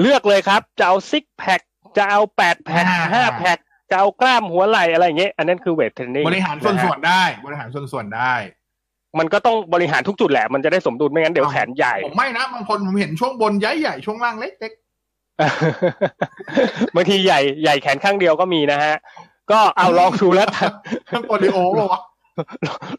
[0.00, 1.60] เลือกเลยครับ จะเอาซิกแพค
[1.96, 3.58] จะเอาแปดแพคห้าแพค
[3.90, 8.34] จะเอากล้ามหัวไหล่อะไรอย่างเงี้ยอันนั้นคือเวทเทรนนิ่งบริหารส่วนส่วนได้ บริหารส่วนส่วนได้
[9.18, 14.72] มันก็ต้องบริหารทุกจุดแหละ มันจะได้สมดุลไม่งั้นเดี๋ยวแขนใหญ่ผมไม่นะบางคนผมเห็นช่วงบนใหญ่ใหญ่ๆช่วงล่างเล็กเล็ก
[16.94, 18.94] บางทีใหญ่ใหญ่แขนข้างเดียวก็มีนะฮะ
[19.50, 20.70] ก็เอาลองดูแล้วกัน
[21.10, 22.02] ทั้งโปลิโอบอกว่า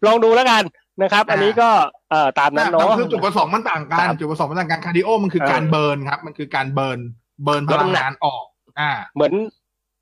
[0.06, 0.64] ลองดูแล้วกัน
[1.02, 1.70] นะครับ อันนี้ก็
[2.10, 7.00] เอ่อตามนั้นแต่เนาะคือจุดประสงค์มันต่างกันครับจุดประสงค์มันต่างกัน cardio มันคือเออการ burn ครับ มันคือการ burn
[7.44, 8.46] burn พลังน้ำหนักออก
[8.80, 9.34] อ่า เหมือน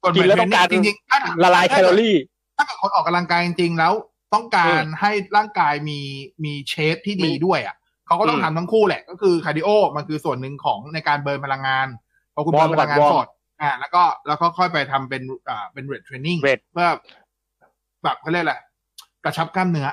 [0.02, 2.16] ส่วนกินแล้วต้องการจริงๆถ้าละลายแคลอรี่
[2.58, 3.94] ถ้าเกิดคนออกกำลังกายจริงๆแล้ว
[4.34, 6.00] ต้องการให้ร่างกายมี
[6.44, 7.76] มี shape ที่ดีมีด้วยอะ
[8.08, 11.88] เขาก็ต้องอืมทำทั้งคู่แหละ ก็คือ cardioมันคือส่วนหนึ่งของในการ burn พลังงาน
[12.34, 13.28] พอคุณวอร์ร์ม burn พลังงานก่อนวสอร์มด
[13.62, 16.88] อ่า แล้วก็แล้วก็ค่อยไปทำเป็นอ่าเป็น weight training weight เพื่อ
[18.04, 18.56] แบบเขาเรียกอะไร
[19.24, 19.88] กระชับกล้ามเนื้อ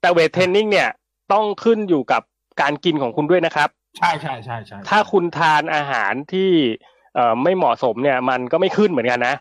[0.00, 0.88] แต่ weight training เนี่ย
[1.32, 2.22] ต้องขึ้นอยู่กับ
[2.60, 6.50] การกินของคุณด้วยนะครับ ใช่ใช่ใช่ใช่ถ้าคุณทานอาหารที่
[7.14, 9.34] เอ่อไม่เหมาะสมเนี่ย มันก็ไม่ขึ้นเหมือนกันนะ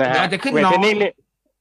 [0.00, 1.10] นะฮะเดี๋ยวอาจจะขึ้นน้อย weight training นี่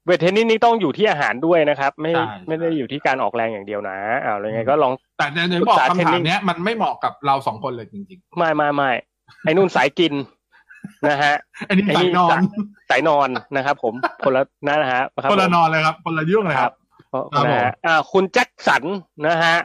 [0.05, 8.91] weight training นี่ต้องอยู่ที่อาหารด้วยนะครับ ไม่ใช่ไม่ได้อยู่ที่การออกแรงอย่างเดียวนะอ้าวอะไรไงก็ลองแต่ในในบอกปรึกษาคำถาม training เนี้ยมันไม่เหมาะกับเราสองคนเลยจริงไม่ไม่ไม่
[9.43, 10.13] ไอ้นู่นสายกิน
[11.07, 12.39] นะฮะๆอันนี้ไอ้สานี่ยนอน
[12.89, 16.73] สายนอนนะครับ ผมคนละนั่นนะฮะรับคนละผมนอนเลยครับ คนละเรื่องเลยครับครับ
[17.13, 18.83] นะผมฮะอ่าคุณแจ็คสัน
[19.27, 19.57] นะฮะ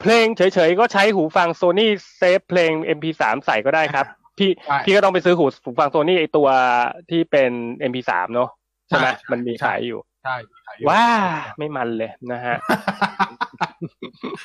[0.00, 4.06] เพลงเฉยๆ ก็ใช้หูฟังโซนี่เซฟเพลง MP3 ใส่ก็ได้ครับ
[4.38, 6.48] พี่ใช่พี่ก็ต้องไปซื้อหูหูฟังโซนี่ไอตัว
[7.10, 7.50] ที่เป็น
[7.90, 8.48] MP3 เนอะ
[8.88, 11.04] ใช่ไหมใช่ใช่มันมีใช่ขายอยู่ใช่ขายอยู่ว้า
[11.58, 12.56] ไม่มันเลยนะฮะ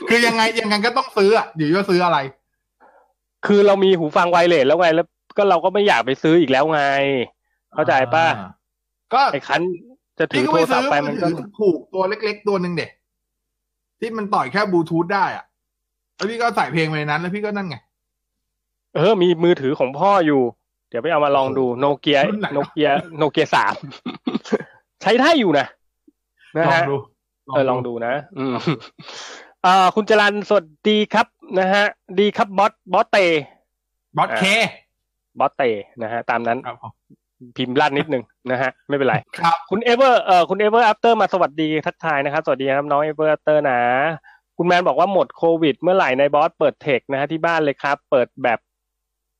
[0.10, 2.18] คือยังไงยังไงก็ต้องซื้ออะอยู่ว่าซื้ออะไร
[3.48, 6.84] คือเรามีหูฟังไวเลสแล้วไงแล้ว ก็เราก็ไม่อยากไปซื้ออีกแล้วไง
[7.74, 8.26] เข้าใจป่ะ
[9.14, 9.62] ก็ไอ้คัน
[10.20, 12.88] จะถือพี่ก็โทไปรศัพซื้อท์ไปมืมัอนก็ถือถูกตัวเล็ก ๆ ตัวหนึ่งเด็
[14.00, 15.46] ที่มันต่อยแค่บลูทูธได้อะ
[16.16, 17.78] แล้วพี่ก็ใส่เพลงไปในนั้น แล้วพี่ก็นั่นไง
[18.96, 20.42] เออ มีมือถือของพ่ออยู่
[20.90, 23.76] เดี๋ยวไปเอามาลองดูโนเกียรุ่นไหนโนเกียโนเกียสาม
[25.02, 25.68] ใช้ได้อยู่นะ
[26.58, 26.96] นะลองฮะดู
[27.54, 28.56] เออลองดูนะ อืม
[29.66, 31.28] อ่าคุณจรันสวัสดีครับ
[31.60, 31.86] นะฮะ
[32.20, 33.18] ดีครับบอสบอสเต
[34.18, 34.44] บอสเค
[35.40, 35.64] บอสเต
[36.02, 36.92] นะฮะ ตามนั้นครับผม
[37.58, 43.80] พิมพ์ลั่นนิดนึงนะฮะ ไม่เป็นไรครับคุณ Ever เอ่อคุณ Ever After มาสวัสดีทักทายนะครับ สวัสดีครับน้อง Ever After นะ
[44.58, 48.60] คุณแมนบอกว่าหมดโควิด เมื่อไหร่ในบอสเปิดเทคนะฮะที่บ้านเลยครับ เปิดแบบ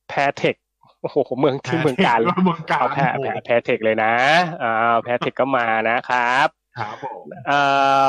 [0.10, 0.56] แพรเทค
[1.02, 4.14] โอ้โหเมืองที่เมืองการเลยเมืองการเอาแพรแพรแพรเทคเลยนะ
[4.62, 7.60] อ่าแพรเทคก็มานะครับครับผมเอ่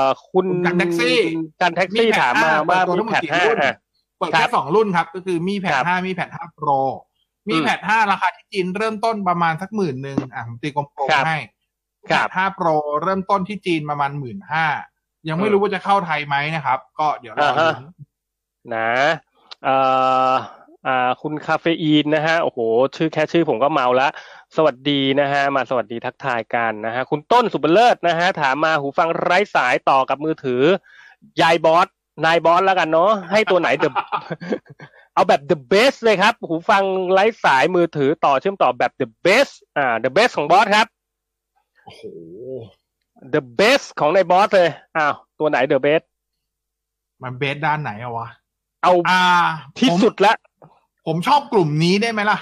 [0.02, 1.16] อคุณคุณกันแท็กซี่
[1.60, 3.74] กันแท็กซี่ถามมาว่าตัวมีทั้งหมแพดดกี่ห้ารุ่นอะ
[4.18, 6.70] เปิดครัแค่บสองรุ่นครับ ก็คือมีแพดครับห้ามีแพดห้าโปร
[7.48, 11.38] มีอืมแพดห้าราคาที่จีนเริ่มต้นประมาณสักหมื่นหนึ่งอะผมตีกลมครับๆให้
[12.08, 12.68] คแพรับดห้าโปร
[13.02, 14.66] เริ่มต้นที่จีนประมาณหมื่นห้า
[15.28, 17.72] ยังไม่รู้ว่าจะเข้าไทยไหมนะครับ ก็เดี๋ยวรออ่าดูฮะ
[18.74, 18.90] นะ
[19.64, 19.76] เอ่
[20.30, 20.32] อ
[20.86, 22.58] อ่าคุณคาเฟอีนนะฮะโอ้โห
[22.96, 24.08] ชื่อแค่ชื่อผมก็เมาละ
[24.56, 30.62] สวัสดีนะฮะ มาสวัสดีทักทายกันนะฮะ คุณต้นสุบเลิศนะฮะ ถามมาหูฟังไร้สายต่อกับมือถือ
[31.42, 31.86] ยายบอส
[32.24, 33.88] นายบอสแล้วกันเนาะให้ตัวไหน the
[35.16, 40.86] เอาแบบ the best เลยครับ หูฟังไร้สายมือถือต่อเชื่อมต่อแบบ the best อ่า the best ของบอสครับ
[41.84, 42.02] โอ้โห
[43.34, 46.04] the best ของนายบอสเลยอ้าวตัวไหน the best
[47.22, 48.28] มันเบสด้านไหนอะวะ
[48.82, 49.20] เอาอ่า
[49.78, 50.34] ที่ผมสุดละ
[51.06, 52.38] ผมชอบกลุ่มนี้ได้ไหมล่ะ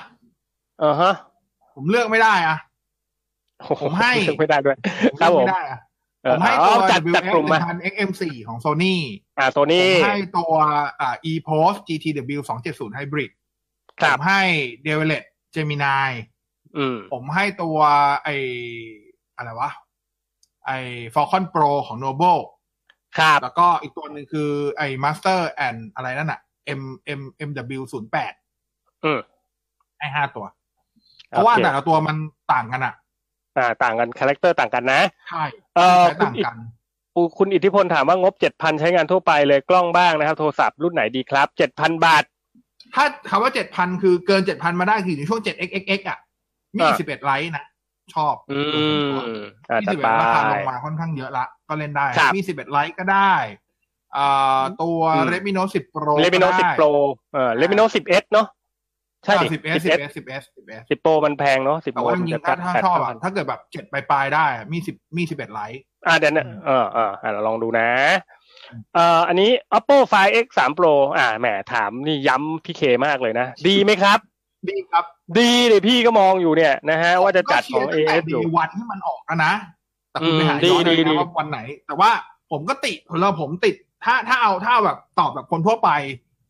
[0.83, 1.13] อ่าฮะ
[1.75, 2.57] ผมเลือกไม่ได้อะ
[3.59, 4.77] โอ้โผมให้เลือกไม่ได้ด้วย
[5.13, 5.94] ผมครับเลือกผมไม่ได้อะเอ
[6.31, 8.95] ผอมให้เอาตัวจัดจัด WF กลุ่มมา1000 XM4 ของ Sony
[9.39, 10.53] อ่าโซผนี่มให้ตัว
[11.01, 13.31] อ่า ePost GTW 270 Hybrid
[14.01, 14.43] คผรับมให้
[14.87, 16.09] d e v e l e t Gemini
[16.77, 17.79] อืมผมให้ตัว
[18.25, 18.29] ไอ
[19.37, 19.71] อะไรวะ
[20.67, 20.71] ไอ
[21.15, 22.43] Falcon Pro ของ Noble
[23.19, 26.41] ครับ แล้วก็อีกตัวหนึ่งคือไอ Master and อะไรนั่นอะ
[26.81, 26.83] M
[27.19, 29.21] M MW 0 8อืม
[29.99, 30.47] ให้ห้าตัว
[31.29, 32.17] เพราะว่าโอคแต่ละตัวมัน
[32.53, 32.95] ต่างกันอะ
[33.57, 35.45] อ่า ต่างกัน character ต่างกันนะ ใช่
[35.77, 36.57] เอ่อใช้ต่างกัน
[37.15, 42.25] คุณคุณอิทธิพลถามว่างบเจ็ดพันใช้งานทั่วไปเลยกล้องบ้างนะครับ โทรศัพท์รุ่นไหนดีครับเจ็ดพันบาท
[42.95, 46.19] ถ้าคำว่าเจ็ดพันคือเกินเจ็ดพันมาได้คือในช่วงเจ็ด xxx อะ
[46.77, 47.65] มีอ่าสิบเอ็ดไลท์นะ
[48.15, 48.61] ชอบอื
[49.05, 49.13] ม
[49.71, 53.35] อ่ามีจัดสิบไปเอ็ดราคาลงมาค่อนข้างเยอะละ ก็เล่นได้ครับมีสิบเอ็ดไลท์ก็ได้
[54.17, 56.87] อ่าตัวอืม Redmi Note 10 Pro เลมิโนสิบโปร
[57.35, 67.89] เออเลมิโนสิบเอสเนาะใช่ดิสิบ S สิบ S สิบ S สิบ S สิบโปรมันแพงเนาะสิบแต่โปรว่าจมันริงจะๆถ้าถ้าแปดชอบเก้าอะพันถ้าเกิดแบบเจ็ดปลายๆได้อะมีสิบมีสิบเอ็ดไลท์อ่าเดี๋ยวนะเออเอออ่าเราลองดูนะ
[68.95, 74.19] เอ่ออันนี้ oppo find x สาม pro อ่าแหมถามนี่ย้ำพี่เคมากเลยนะ ดีไหมครับ
[74.71, 75.05] ดีครับ
[75.39, 79.53] ดีเลยพี่ก็มองอยู่เนี่ยนะฮะ ว่าจะจัดของก็ชียร์ AS ตั้งแต่อยู่ดีวันที่มันออกอะนะ
[80.11, 82.11] แต่คุณไปหาอืมย้อนดีเลยดีนะว่าวันไหน แต่ว่า
[82.51, 85.91] ผมก็ติเราผมติดถ้าถ้าเอาถ้าเอาแบบตอบแบบคนทั่วไป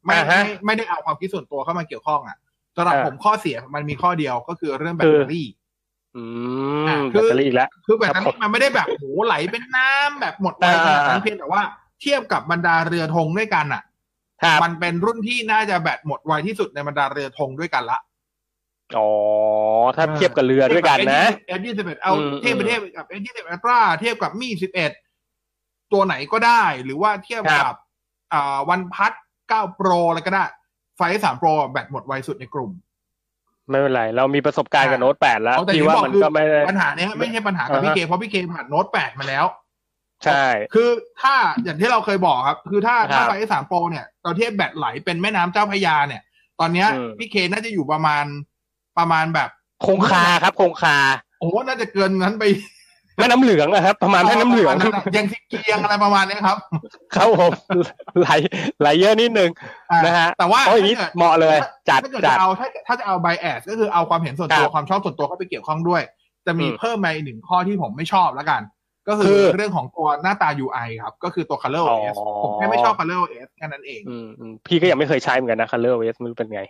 [0.04, 2.36] ไม่อ่าฮะไม่ไม่ได้เอาความคิดส่วนตัวเข้ามาเกี่ยวข้องอะ
[2.76, 5.46] สำหรับอ่าผมข้อเสียมันมีข้อเดียวก็คือเรื่องแบตคือเตอรี่
[6.16, 6.24] อื
[6.86, 11.62] อะมคืแบอตเตอรี่อีกแล้ว คือแบตเตอครับผรี่มมันไม่ได้แบบโหไหลเป็นน้ำแบบหมดไปขนาดนั้นอ่าเพียงแต่ว่า
[12.00, 13.82] เทียบกับบรรดาเรือธงด้วยกันอะ
[14.42, 17.98] ครับมันเป็นรุ่นที่น่าจะแบตหมดไวที่สุดในบรรดาเรือธงด้วยกันละ
[18.96, 19.08] อ๋อ
[19.96, 24.92] ถ้าเทียบกับเรือด้วยกันนะเอส ยี่สิบเอ็ดเอาอืมเทียบไปเทียบกับ S ยี่สิบเอ็ดราเทียบกับ Mi สิบเอ็ด
[25.92, 27.76] ตัวไหนก็ได้ หรือว่าเทียบครักับบ
[28.32, 29.12] อ่า OnePlus
[29.48, 30.44] เก้า Pro อะไรก็ได้
[30.96, 32.70] Find สาม Pro แบตหมดไวสุดในกลุ่ม
[33.68, 39.44] ไม่เป็นไร เรามีประสบการณ์กับอ่าโน้ตแปดแล้วเอาแต่พี่ที่ว่าบอกมันคือก็ไม่ได้ปัญหาเนี้ยไม่ใช่ปัญหากับอ่าฮะพี่เคเพราะพี่เคผ่านโน้ตแปดมาแล้ว
[40.24, 40.88] ใช่ คือ
[41.20, 46.22] ถ้าอย่างที่เราเคยบอกครับ คือถ้าครับถ้าไฟสามโปรเนี่ยเราเทียบแบตไหลเป็นแม่น้ำเจ้าพระยาเนี่ย
[46.60, 48.24] ตอนเนี้ยอืมพี่เคน่าจะอยู่ประมาณ
[48.98, 49.50] ประมาณแบบ
[49.86, 50.98] คงคาครับ คงคา
[51.38, 52.44] โอ้โหน่าจะเกินนั้นไป
[53.18, 56.56] แม่น้ำเหลืองอะครับ ประมาณแม่น้ำเหลืองประมาณนั้นอะยังสิเกียงอะไรประมาณเนี้ยครับ
[57.14, 57.52] ครับผม
[58.20, 58.28] ไหล
[58.80, 59.50] ไหลเยอะนิดนึง
[59.90, 61.56] อ่านะฮะแต่ว่าโอ้ยอย่างนี้ถ้ากิดเหมาะเลย
[61.88, 66.02] จัดถ้าเกิดจัจะดเอาถ้าถ้าจะเอาไบแอสก็คือเอาความเห็นส่วนตัวครับความชอบส่วนตัวเข้าไปเกี่ยวข้องด้วย
[66.46, 68.62] จะมีอืมเพิ่มมาอีกหนึ่งข้อที่ผมไม่ชอบแล้วกัน
[69.08, 76.62] ก็คืคืออเรื่องของตัวหน้าตา UI ครับ ก็คือตัว Color อ๋อ OS ผมแค่ไม่ชอบ Color OS แค่นั้นเองอืมอืมพี่ก็ยังไม่เคยใช้เหมือนกันนะ Color OS ไม่รู้เป็นไง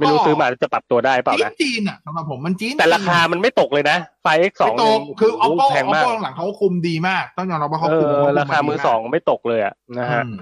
[0.00, 10.34] ไม่รู้ซื้อมาจะปรับตัวได้เปล่าจีนนะจีนอะสำหรับผมมันจีนแต่ราคามันไม่ตกเลยนะไฟ X สอไม่งตกคือ oppo แพงมาก oppo หลังๆเขาคุมดีมาก ต้องยอมรับว่าเขาเอคุมอเขคุราคามือสองไม่ตกเลยอะนะฮะอืม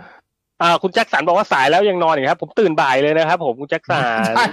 [0.62, 4.44] อ่าคุณแจ็คสันบอกว่าสายแล้วยังนอนอีกครับ ผมตื่นบ่ายเลยนะครับผมคุณแจ็คสันใช่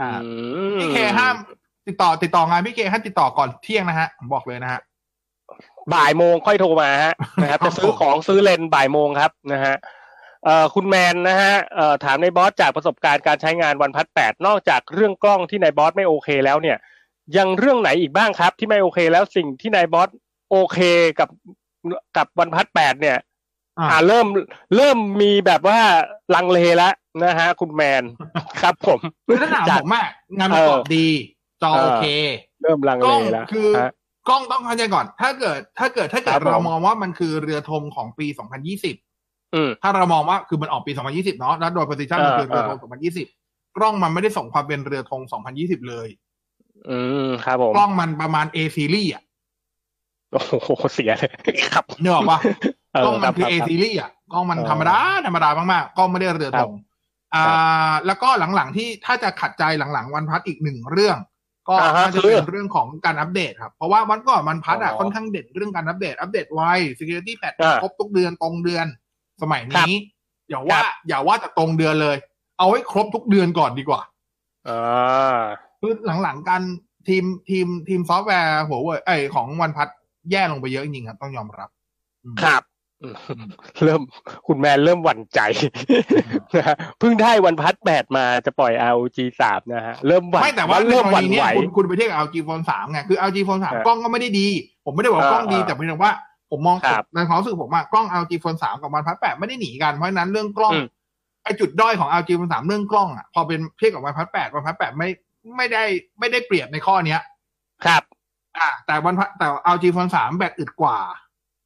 [0.00, 0.28] อ่าอื
[0.76, 1.34] มพี่เคห้าม
[1.88, 4.80] ติดต่อติดต่องานพี่เคห้ามติดต่อก่อนเที่ยงนะฮะผมบอกเลยนะฮะ
[5.94, 10.01] บ่ายโมงค่อยโทรมาฮะนะครับครับจะซื้อของซื้อเลนส์บ่ายโมงครับนะฮะเอ่อ
[10.74, 16.76] คุณแมนนะฮะเอ่อถามในบอสจากประสบการณ์การใช้งานวันพัดแปดนอกจากเรื่องกล้องที่ในบอสไม่โอเคแล้วเนี่ย
[17.36, 20.08] ยังเรื่องไหนอีกบ้างครับ ที่ไม่โอเคแล้วสิ่งที่นายบอส
[20.50, 20.78] โอเค
[21.18, 21.28] กับ
[22.16, 23.18] กับวันพัดแปดเนี่ย
[23.78, 24.26] อ่าอ่าเริ่ม
[24.76, 25.78] เริ่มมีแบบว่า
[26.34, 28.04] ลังเลแล้วนะฮะ คุณแมน
[28.62, 30.06] ครับผมคือถ้าถามจัดผมอะ
[30.38, 31.08] งานประกอบเออดี
[31.62, 32.06] จอเออโอเค
[32.62, 33.90] เริ่มลังกเลล้องแล้วคือฮะ
[34.28, 38.38] กล้องต้องเข้าใจก่อน ถ้าเกิด ถ้าเกิด ถ้าเกิครัดบผมเรามองว่ามันคือเรือธงของปี 2020อื
[38.88, 38.98] ม
[39.82, 42.78] ถ้าเรามองว่าคือมันออกปี 2020 เนาะแล้วโดย position มันคือเรือธง
[43.26, 45.20] 2020 กล้องมันไม่ได้ส่งความเป็นเรือธง
[45.54, 46.08] 2020 เลย
[46.88, 49.22] อืมครับผมกล้องมันประมาณ A series อะ
[50.32, 51.30] โอ้โหเสียเลย
[51.74, 52.38] ครับเนกออกปะ
[52.94, 56.72] เออกล้องมันคือรับ A รับ series อะกล้องมันเออธรรมดาธรรมดามากๆกล้องไม่ได้เรือธง
[57.34, 61.18] อ่ครับาแล้วก็หลังๆที่ถ้าจะขัดใจหลังๆวันพัดอีกหนึ่งเรื่อง
[61.68, 66.60] ก็อ่าฮะน่าจะคือเป็นเรื่องของการอัปเดตครับ เพราะว่าวันก่อนวันพัดอะอ๋อค่อนข้างเด่นเรื่องการอัปเดตอัปเดตไว
[66.98, 68.86] security patch อ่าครบทุกเดือนตรงเดือน
[69.42, 69.98] สมัยครับนี้
[70.50, 72.16] อย่าว่าครับอย่าว่าจะตรงเดือนเลย
[72.58, 74.00] เอาไว้ครบทุกเดือนก่อนดีกว่า
[74.68, 75.40] อ่า
[75.80, 76.62] คือหลังๆการ
[77.08, 79.88] ทีมทีมทีมซอฟต์แวร์หัวเว่ยไอยของ OnePlus
[80.30, 81.68] แย่ลงไปเยอะจริงๆครับ ต้องยอมรับ
[82.24, 82.62] อืมครับ
[83.02, 83.08] อื
[83.46, 83.48] ม
[83.84, 84.00] เริ่ม
[84.46, 85.40] คุณแมนเริ่มหวั่นใจ
[86.56, 94.48] นะฮะเพิ่งได้ OnePlus แปดมาจะปล่อย ROG สามนะฮะเริ่มหวั่นไม่แต่ว่าในเริ่มกหรวั่นณีไหเนี้วยคุณคุณไปเทียบกับ LG Phone 3ไงคือ LG Phone ครับ3กล้องก็ไม่ได้ดี
[94.84, 96.12] ผมไม่ได้บอกว่าอ่ากล้องดีอ่าแต่เพียงแต่ว่า
[96.52, 100.86] ผมมองครับในความรู้สึกผมว่ากล้อง LG Phone 3 กับวันพัด8ไม่ได้หนีกัน เพราะฉะนั้นเรื่องกล้องอืม
[101.44, 105.08] ไอจุดด้อยของ LG Phone 3 เรื่องกล้องอะพอเป็นเทียบกับ OnePlus 8 OnePlus 8ไม่
[105.56, 105.84] ไม่ได้
[106.18, 107.20] ไม่ได้เปรียบในข้อเนี้ย
[107.84, 108.02] ครับ
[108.58, 110.98] อ่า แต่ OnePlus แต่ ROG Phone 3 แบตอึดกว่า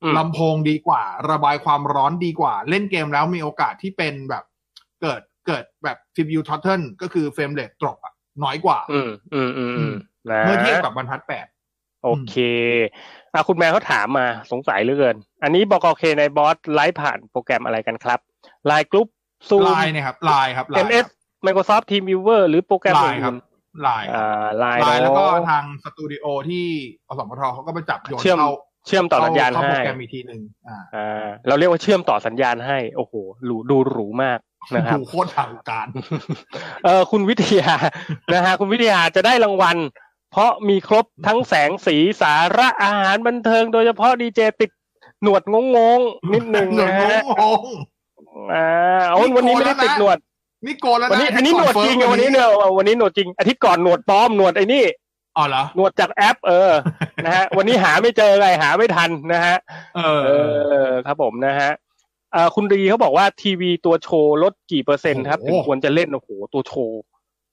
[0.03, 4.44] อืมลำโพงดีกว่า ระบายความร้อนดีกว่า เล่นเกมแล้วมีโอกาสที่เป็นแบบ
[5.03, 9.94] เกิดเกิดแบบ CPU t o t t l e ก็คือ frame rate ตกอะน้อยกว่า อืมอืมอืมอืม
[10.31, 11.56] นะเมื่อเทียบกับ OnePlus 8
[12.07, 12.37] โอเค
[13.33, 18.19] อะคุณแมนเขาถามมาสงสัยเหลือเกิน อันนี้บกเคในบอสไลฟ์ผ่านโปรแกรมอะไรกันครับ
[18.66, 19.09] ไลน์กรุ๊ป
[19.49, 21.07] ซูมไลน์เนี่ยครับไลน์ครับไลน์ MS
[21.47, 23.37] Microsoft Teamviewer หรือโปรแกรมไลอื่น์ครับน
[23.83, 26.64] ไลน์ๆอ่าไลน์ไลน์แล้วก็เนอะทางสตูดิโอที่
[27.09, 28.51] อสมทเขาก็ไปจับโยนเชื่อมเข้า
[28.87, 33.14] เชื่อมต่อสัญญาณเข้าให้โปรแกรมอีกทีหนึ่งอ่าอ่า เราเรียกว่าเชื่อมต่อสัญญาณให้ โอ้โห
[33.45, 34.38] หรูดูหรูมาก
[34.77, 35.87] นะครับดูโคตรทางการ
[36.85, 37.75] เออคุณวิทยา
[38.35, 39.77] นะฮะคุณวิทยาจะได้รางวัล
[40.37, 44.70] เพราะมีครบทั้งแสงสีสาระอาหารบันเทิง โดยเฉพาะดีเจติด
[45.22, 47.64] หนวดงงงๆนิดหนึ่งหนวดนะฮะงง
[48.53, 48.66] อ่า
[49.07, 50.18] เอาวันนี้ไม่ได้ติดหนวด
[50.66, 54.85] นี่โกนแล้ววันนะนี้อันนี้หนวดจริงก่อวันนี้เนี่ยวันนี้หนวดจริงอาทิตย์ก่อนหนวดปลอมหนวดไอ้นี่
[55.37, 56.70] อ๋อเหรอหนวดจากแอป เออ
[57.25, 59.57] นะฮะ วันนี้หาไม่เจอไงหาไม่ทันนะฮะ
[59.96, 61.70] เอเอออครับผมนะฮะ
[62.33, 66.99] เอ่อคุณดีเขาบอกว่าทีวีตัวโชว์ลดกี่เปอร์เซ็นต์ครับโอ้ถึโหงควรจะเล่นโอ้โหตัวโชว์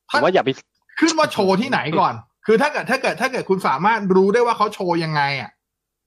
[0.09, 0.49] ผมถ้าว่าอย่าไป
[0.99, 5.51] ขึ้นว่าโชว์ที่ไหนก่อน คือถ้าเกิดถ้าเกิดถ้าเกิดคุณสามารถรู้ได้ว่าเขาโชว์ยังไงอะ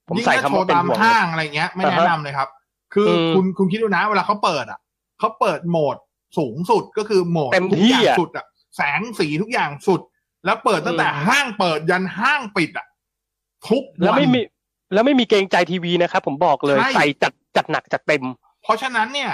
[0.08, 2.48] ผมยิ่งใส่ถ้าคำโชว่าว์เป็นตามห่วงห้างอะไรเงี้ย ไม่อ่าแนะฮะนำเลยครับ
[2.94, 4.78] คืออมคุณคุณคิดดูนะ เวลาเขาเปิดอะ
[5.18, 5.96] เขาเปิดโหมด
[6.38, 8.46] สูงสุดก็คือโหมดเต็มทุกที่อย่างอะสุดอะ
[8.76, 10.00] แสงสีทุกอย่างสุด
[10.44, 12.86] แล้วเปิดตั้งแต่อืมห้างเปิดยันห้างปิดอะ
[13.68, 14.40] ทุกแล้ววันไม่มี
[14.92, 18.24] แล้วไม่มีเกรงใจทีวีนะครับผมบอกเลยใช่ใส่จัดจัดหนักจัดเต็ม
[18.62, 19.32] เพราะฉะนั้นเนี่ย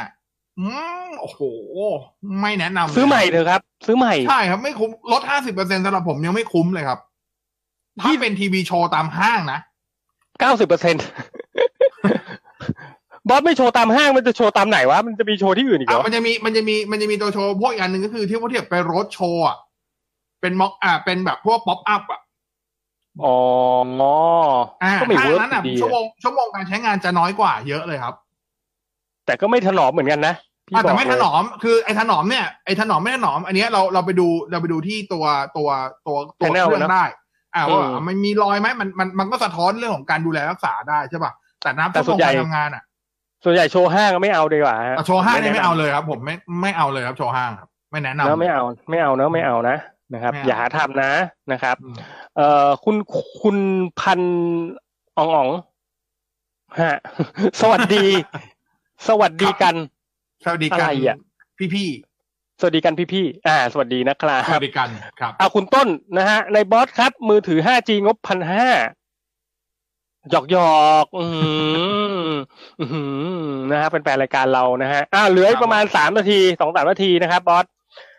[0.61, 0.67] อื
[1.07, 1.41] มโอ้โห
[2.41, 6.99] ไม่แนะนำเลยซื้อใหม่เถอะครับ ซื้อใหม่ ใช่ครับ ไม่คุ้มลดห้าสิบเปอร์เซ็นสำหรับผมยังไม่คุ้มเลยครับ
[8.01, 9.59] ถ้าเป็นทีวีโชว์ตามห้างนะ
[10.41, 10.95] เก้าสิบเปอร์เซ็น
[13.29, 19.57] บอสไม่โชว์ตามห้างมันจะโชว์ตามไหนวะ มันจะมีโชว์ที่อื่นอีกเหรอะอมันจะมีมันจะมีมันจะมีตัวโชว์พวกอีกอันหนึ่งก็คือที่พวกที่แบบไปรถโชว์อะ
[20.41, 22.21] เป็นม็อกอะเป็นแบบพวกป๊อปอัพอะ
[23.25, 23.37] อ๋อ
[24.83, 28.15] อ่าก็ไม่ห้างเวิร์กนั้นอะดีชั่วโมอะงชั่วโมงการใช้งานจะน้อยกว่าเยอะเลยครับ
[29.27, 30.35] แต่ก็ไม่ถนอมเหมือนกันนะ
[30.69, 35.25] พี่อะบอแต่กไม่เลถยนอมคือไอ้ถนอมเนี่ยไอ้ถนอมไม่ถนอม อันเนี้ยเราเราไปดูเราไปดูที่ตัว
[35.57, 35.69] ตัว
[36.07, 37.05] ตัวตัว Panel เครื่องนะได้
[37.55, 41.33] อ่าว่าอืมมันมีรอยไหมมันมันมันก็สะท้อนเรื่องของการดูแลรักษาได้ใช่ป่ะ
[41.63, 42.83] แต่นับแต่ชั่วส่โมวนงใหญ่การทำงานอะ
[43.45, 49.77] ส่วนใหญ่โชว์ห้างก็ไม่เอาดีกว่าฮะอะโชว์ห้างเนี่ยไม่แะนำเอาเลยครับ ผมไม่ไม่เอาเลยครับโชว์ห้างครับไม่แนะนำเนอะไม่เอาไม่เอาเนอะไม่เอานะ
[50.13, 51.11] นะครับไม่เอาอย่าหาทำนะ
[51.53, 51.97] นะครับอืม
[52.37, 52.97] เอ่อคุณ
[53.43, 53.57] คุณ
[54.01, 54.21] พัน
[55.19, 55.49] อ่องอ่อง
[56.81, 56.99] ฮะ
[57.61, 58.05] สวัสดี
[59.09, 59.75] สวัสดีกัน
[60.45, 61.17] สวัสดีกันอะไรอะ
[61.59, 61.89] พี่พี่
[62.61, 64.89] สวัสดีกันพี่ๆอ่า สวัสดีนะครัๆสวับสดีกัน
[65.21, 68.69] ครับเอาคุณต้นนะฮะ ในบอสครับ มือถือ 5G งบพันห้า
[70.31, 71.25] หยอกหยอกๆอื
[72.29, 72.33] ม
[72.81, 72.87] อื
[73.45, 77.67] มนะฮะเป็นแฟนรายการเรานะฮะอ่าเหลืออีกประมาณสามนาทีสองสามนาทีนะครับ บอส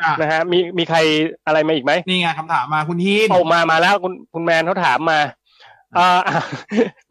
[0.02, 1.00] อะนะฮะมีมีใคร
[1.46, 6.10] อะไรมาอีกไหมนี่ไงคำถามมาคุณฮีนโอ้มามาแล้วคุณคุณแมนเขาถามมาเอ่า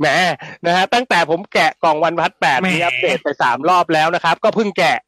[0.01, 0.07] แหม
[0.67, 4.99] นะฮะตั้งแต่ผมแกะกล่องวันพัดแปดแหมมีอัปเดตไปสามรอบแล้วนะครับ ก็เพิ่งแกะ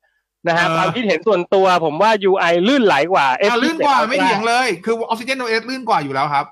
[0.49, 6.47] นะฮะเออความคิดเห็นส่วนตัวผมว่า UI ลื่นไหลกว่าอะ S27 ลื่นกว่า Ultra ไม่เถียงเลย คือออกซิเจนโอเอสลื่นกว่าอยู่แล้วครับ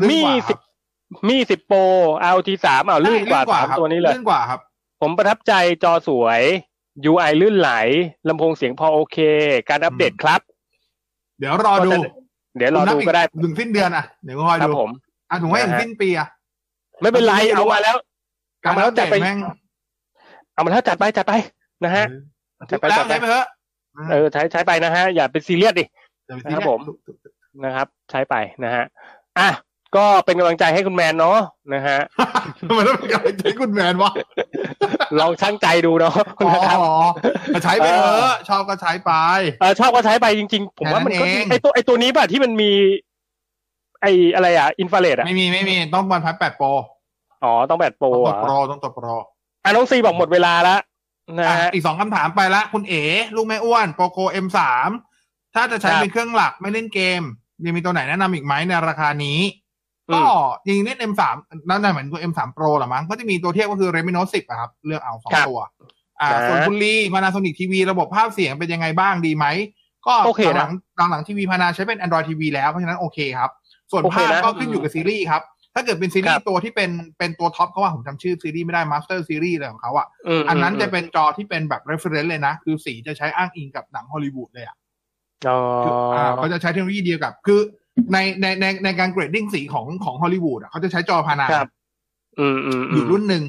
[0.00, 0.60] ลื่นมีกว่าคสิรับบ
[1.28, 1.80] มีสิบโปร
[2.36, 4.60] LT สามอะลื่นกว่าใช่สามครับตัวนี้เลยลื่นกว่าครับ
[5.00, 5.52] ผมประทับใจ
[5.84, 6.42] จอสวย
[7.10, 7.70] UI ลื่นไหล
[8.28, 9.18] ลำโพงเสียงพอโอเค
[9.68, 10.40] การอัปเดตครับ
[11.38, 12.10] เดี๋ยวรอดูก็จะ
[12.56, 14.90] เดี๋ยวรอดูก็ได้ถึงสิ้นเดือนอะเดี๋ยวคอยครับดูผม
[15.30, 16.28] อะถึงว่าอย่างนะฮะสิ้นปีอะ
[17.02, 17.96] ไม่เป็นไรเอามาแล้ว
[18.64, 19.38] การเอามาแล้วอัปเดจัดตไปแม่ง
[20.54, 21.32] เอามาแล้วจัดไปจัดไป
[21.84, 22.04] นะฮะ
[22.70, 23.46] จัดไปแล้วจัดไปใช้ไปเถอะ
[24.10, 25.84] เออใช้ใช้ไปนะฮะอย่าเป็นซีเรียสดิ
[26.26, 28.84] เดี๋ยวไปครับผมถูกถูกถูกนะครับ ใช้ไปนะฮะ
[29.38, 29.48] อะ
[29.96, 31.38] ก็เป็นกำลังใจให้คุณแมนเนาะ
[31.74, 31.98] นะฮะ
[32.76, 34.12] มันต้องเป็นการใช้คุณแมนวะ
[35.18, 36.14] ลองช่างใจดูเนาะ
[36.46, 36.78] อ๋อนะครับ
[37.54, 39.12] ก็ใช้ไปเถอะชอบก็ใช้ไป
[39.60, 42.70] เออชอบก็ใช้ไปจริง ๆ ผมว่ามันก็แค่นั้นเองไอตัวไอตัวนี้ป่ะที่มันมี
[44.02, 46.66] ไออะไรอะอินฟราเรดอะ ไม่มีไม่มีต้องบอลพัดแปดโปร
[47.44, 49.06] อ๋อต้องแบตโปรต้องตัวอะโปรต้องตัวโปร
[49.64, 50.80] อะน้องซีบอกหมดเวลาแล้ว
[51.38, 53.02] นะอะฮะอีกสองคำถามไปละคุณเอ๋
[53.36, 54.90] ลูกแม่อ้วนโปโกเอ็มสาม
[55.54, 57.22] ถ้าจะใช้ครับเป็นเครื่องหลักไม่เล่นเกม
[57.66, 59.38] ยังมีตัวไหนแนะนำอีกไหมในราคานี้
[60.10, 60.22] อืมก็
[60.64, 61.22] จริงๆเล่น M3
[61.68, 65.60] นั่นน่ะเหมือนตัว M3 Pro หรอมั้งก็จะมีตัวเทียบก็คือ Redmi Note 10อะครับ เลือกเอาสองครับตัว
[66.20, 69.46] อ่านะส่วนคุณลี Panasonic TV ระบบภาพเสียงเป็นยังไงบ้างดีไหม
[70.06, 73.50] ก็โอเคนะหลังหลังหลังทีวีพานาใช้เป็น Android TV แล้ว เพราะฉะนั้นโอเคครับ
[73.90, 75.42] ส่วนโอเคภาพนะก็ขึ้นอยู่กับซีรีส์ครับ
[75.74, 84.76] ถ้าเกิดเป็นซีรีครับตัวที่เป็นเป็นตัว top เขาว่าผมจำชื่อซีรีส์ไม่ได้ Master Series อะไรของเขาอะอันนั้นมันจะเป็นจอที่เป็นแบบ reference เลยนะ คือสีจะใช้อ้างอิงกับหนังฮอลลีวูดเลยอะ
[85.48, 87.60] อ๋อคืออ่าเขาจะใช้เทคโนโลยีเดียวกับ คือ
[88.12, 91.68] ในในในในการ grading สีของของฮอลลีวูดอะเขาจะใช้จอพานาครับ
[92.40, 93.44] อืมอืมอยู่รุ่นหนึ่ง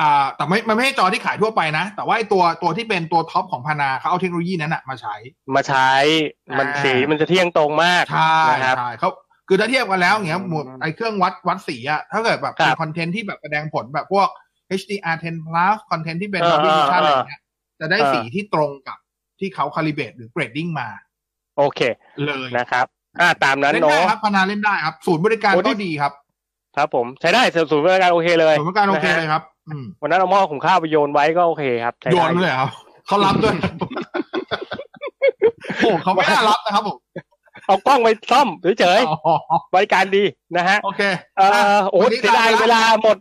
[0.00, 5.14] อ่า แต่ไม่มันไม่ใช่จอที่ขายทั่วไปนะ แต่ว่าไอ้ตัวตัวที่เป็นตัว top ของพานาเขาเอาเทคโนโลยีนั้นอะมาใช้
[5.54, 5.90] มาใช้
[6.58, 9.10] มันอ่าสีมันจะเที่ยงตรงมากใช่นะครับใช่เขา
[9.48, 14.28] คือถ้าเทียบกันแล้วอย่างเงี้ยอืมหมวดไอ้เครื่องวัดวัดสีอะถ้าเกิดแบบครับเป็บน content ที่แบบแสดงผลแบบพวก
[14.80, 17.40] HDR 10 plus คอนเทนต์ที่เป็นเออ Dolby Vision เอออะไรเงี้ย
[17.80, 18.98] จะได้เออสีที่ตรงกับ
[19.40, 20.88] ที่เขาคาลิเบตหรือเกรดดิ้งมา
[21.58, 21.80] โอเค
[22.24, 22.86] เลยนะครับ
[23.20, 26.12] อ่าตามนั้นเล่นได้เนาะครับพานาเล่นได้ครับ ศูนย์บริการโอ้ก็นี่ดีครับ
[26.76, 32.70] ครับผมใช้ได้ศูนย์บริการโอเคเลยศูนย์บริการโอเคนะฮะเลยครับอืมวันนั้นเอาหม้อของข้าวไปโยนไว้ก็โอเคครับใช้โยได้นเลยครับ
[33.06, 33.54] เขารับด้วย
[35.80, 36.98] โอ้เขาไม่น่ารับนะครับผม
[37.68, 38.48] เอากล้องไปซ่อม
[38.80, 40.22] เฉยอ๋อๆบริการดี
[40.56, 41.02] นะฮะ โอเค
[41.36, 43.16] เอ่อโอ้วันนี้เสียดายลาไปละเวลาหมด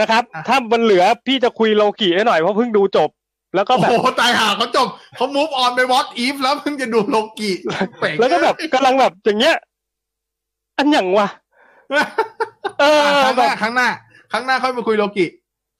[0.00, 3.10] นะครับอะถ้ามันเหลือพี่จะคุยโลกิให้หน่อยเพราะเพิ่งดูจบ
[3.54, 7.50] แล้วก็โอ้แบบโหตายห่าเขาจบเขา move on ไปวอตอีฟแล้วเพิ่งจะดูโลกิ
[7.98, 9.56] เป๋งแล้วก็แบบกำลังแบบอย่างเงี้ย
[10.78, 11.28] อันอย่างวะ
[12.80, 13.88] เอออะครั้งหแบน้าบครั้งหน้า
[14.32, 15.26] ครั้งหน้าค่อยมาคุยโลกิ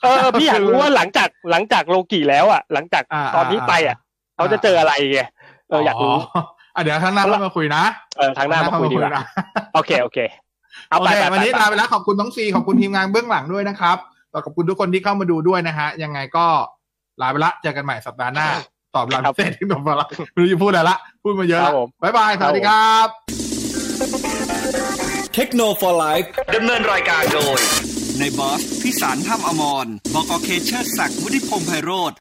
[0.02, 3.96] เออพี่อยากรู้ว่าหลังจากหลังจากโลกิแล้วอะ หลังจากอ่าตอนนี้ไปอะ
[4.36, 5.20] เขาจะเจออะไรไง
[5.68, 6.44] เอออยากรู้อะ
[6.82, 7.82] เดี๋ยวครั้งหน้าค่อยมาคุยนะ
[8.18, 9.24] เออทางหน้ามาคุยดีกว่านะ
[9.74, 10.18] โอเคโอเค
[10.88, 13.96] เอาโอไปเคไปวันนี้ไปลาไปแล้วขอบคุณน้องซีขอบคุณทีมงานเบื้องหลังด้วยนะครับ
[14.30, 16.46] แล้วขอบคุณทุกคนที่เข้ามาดูด้วยนะฮะ ยังไงก็
[17.20, 18.48] ลาไปละเจอกันใหม่สัปดาห์หน้า
[18.94, 23.06] ตอบรับเสร็จที่ผมละไม่รู้จะพูดอะไรละ พูดมาเยอะครัละบผมบ๊ายบายสวัสดีครับ
[25.34, 26.20] เทคโนโลยี
[26.54, 27.60] ดำเนินรายการโดย
[28.18, 32.12] ในบอสพิสารถ้ำอมรบกเคเชอร์ศักดิ์วุฒิพงษ์ไพโรธ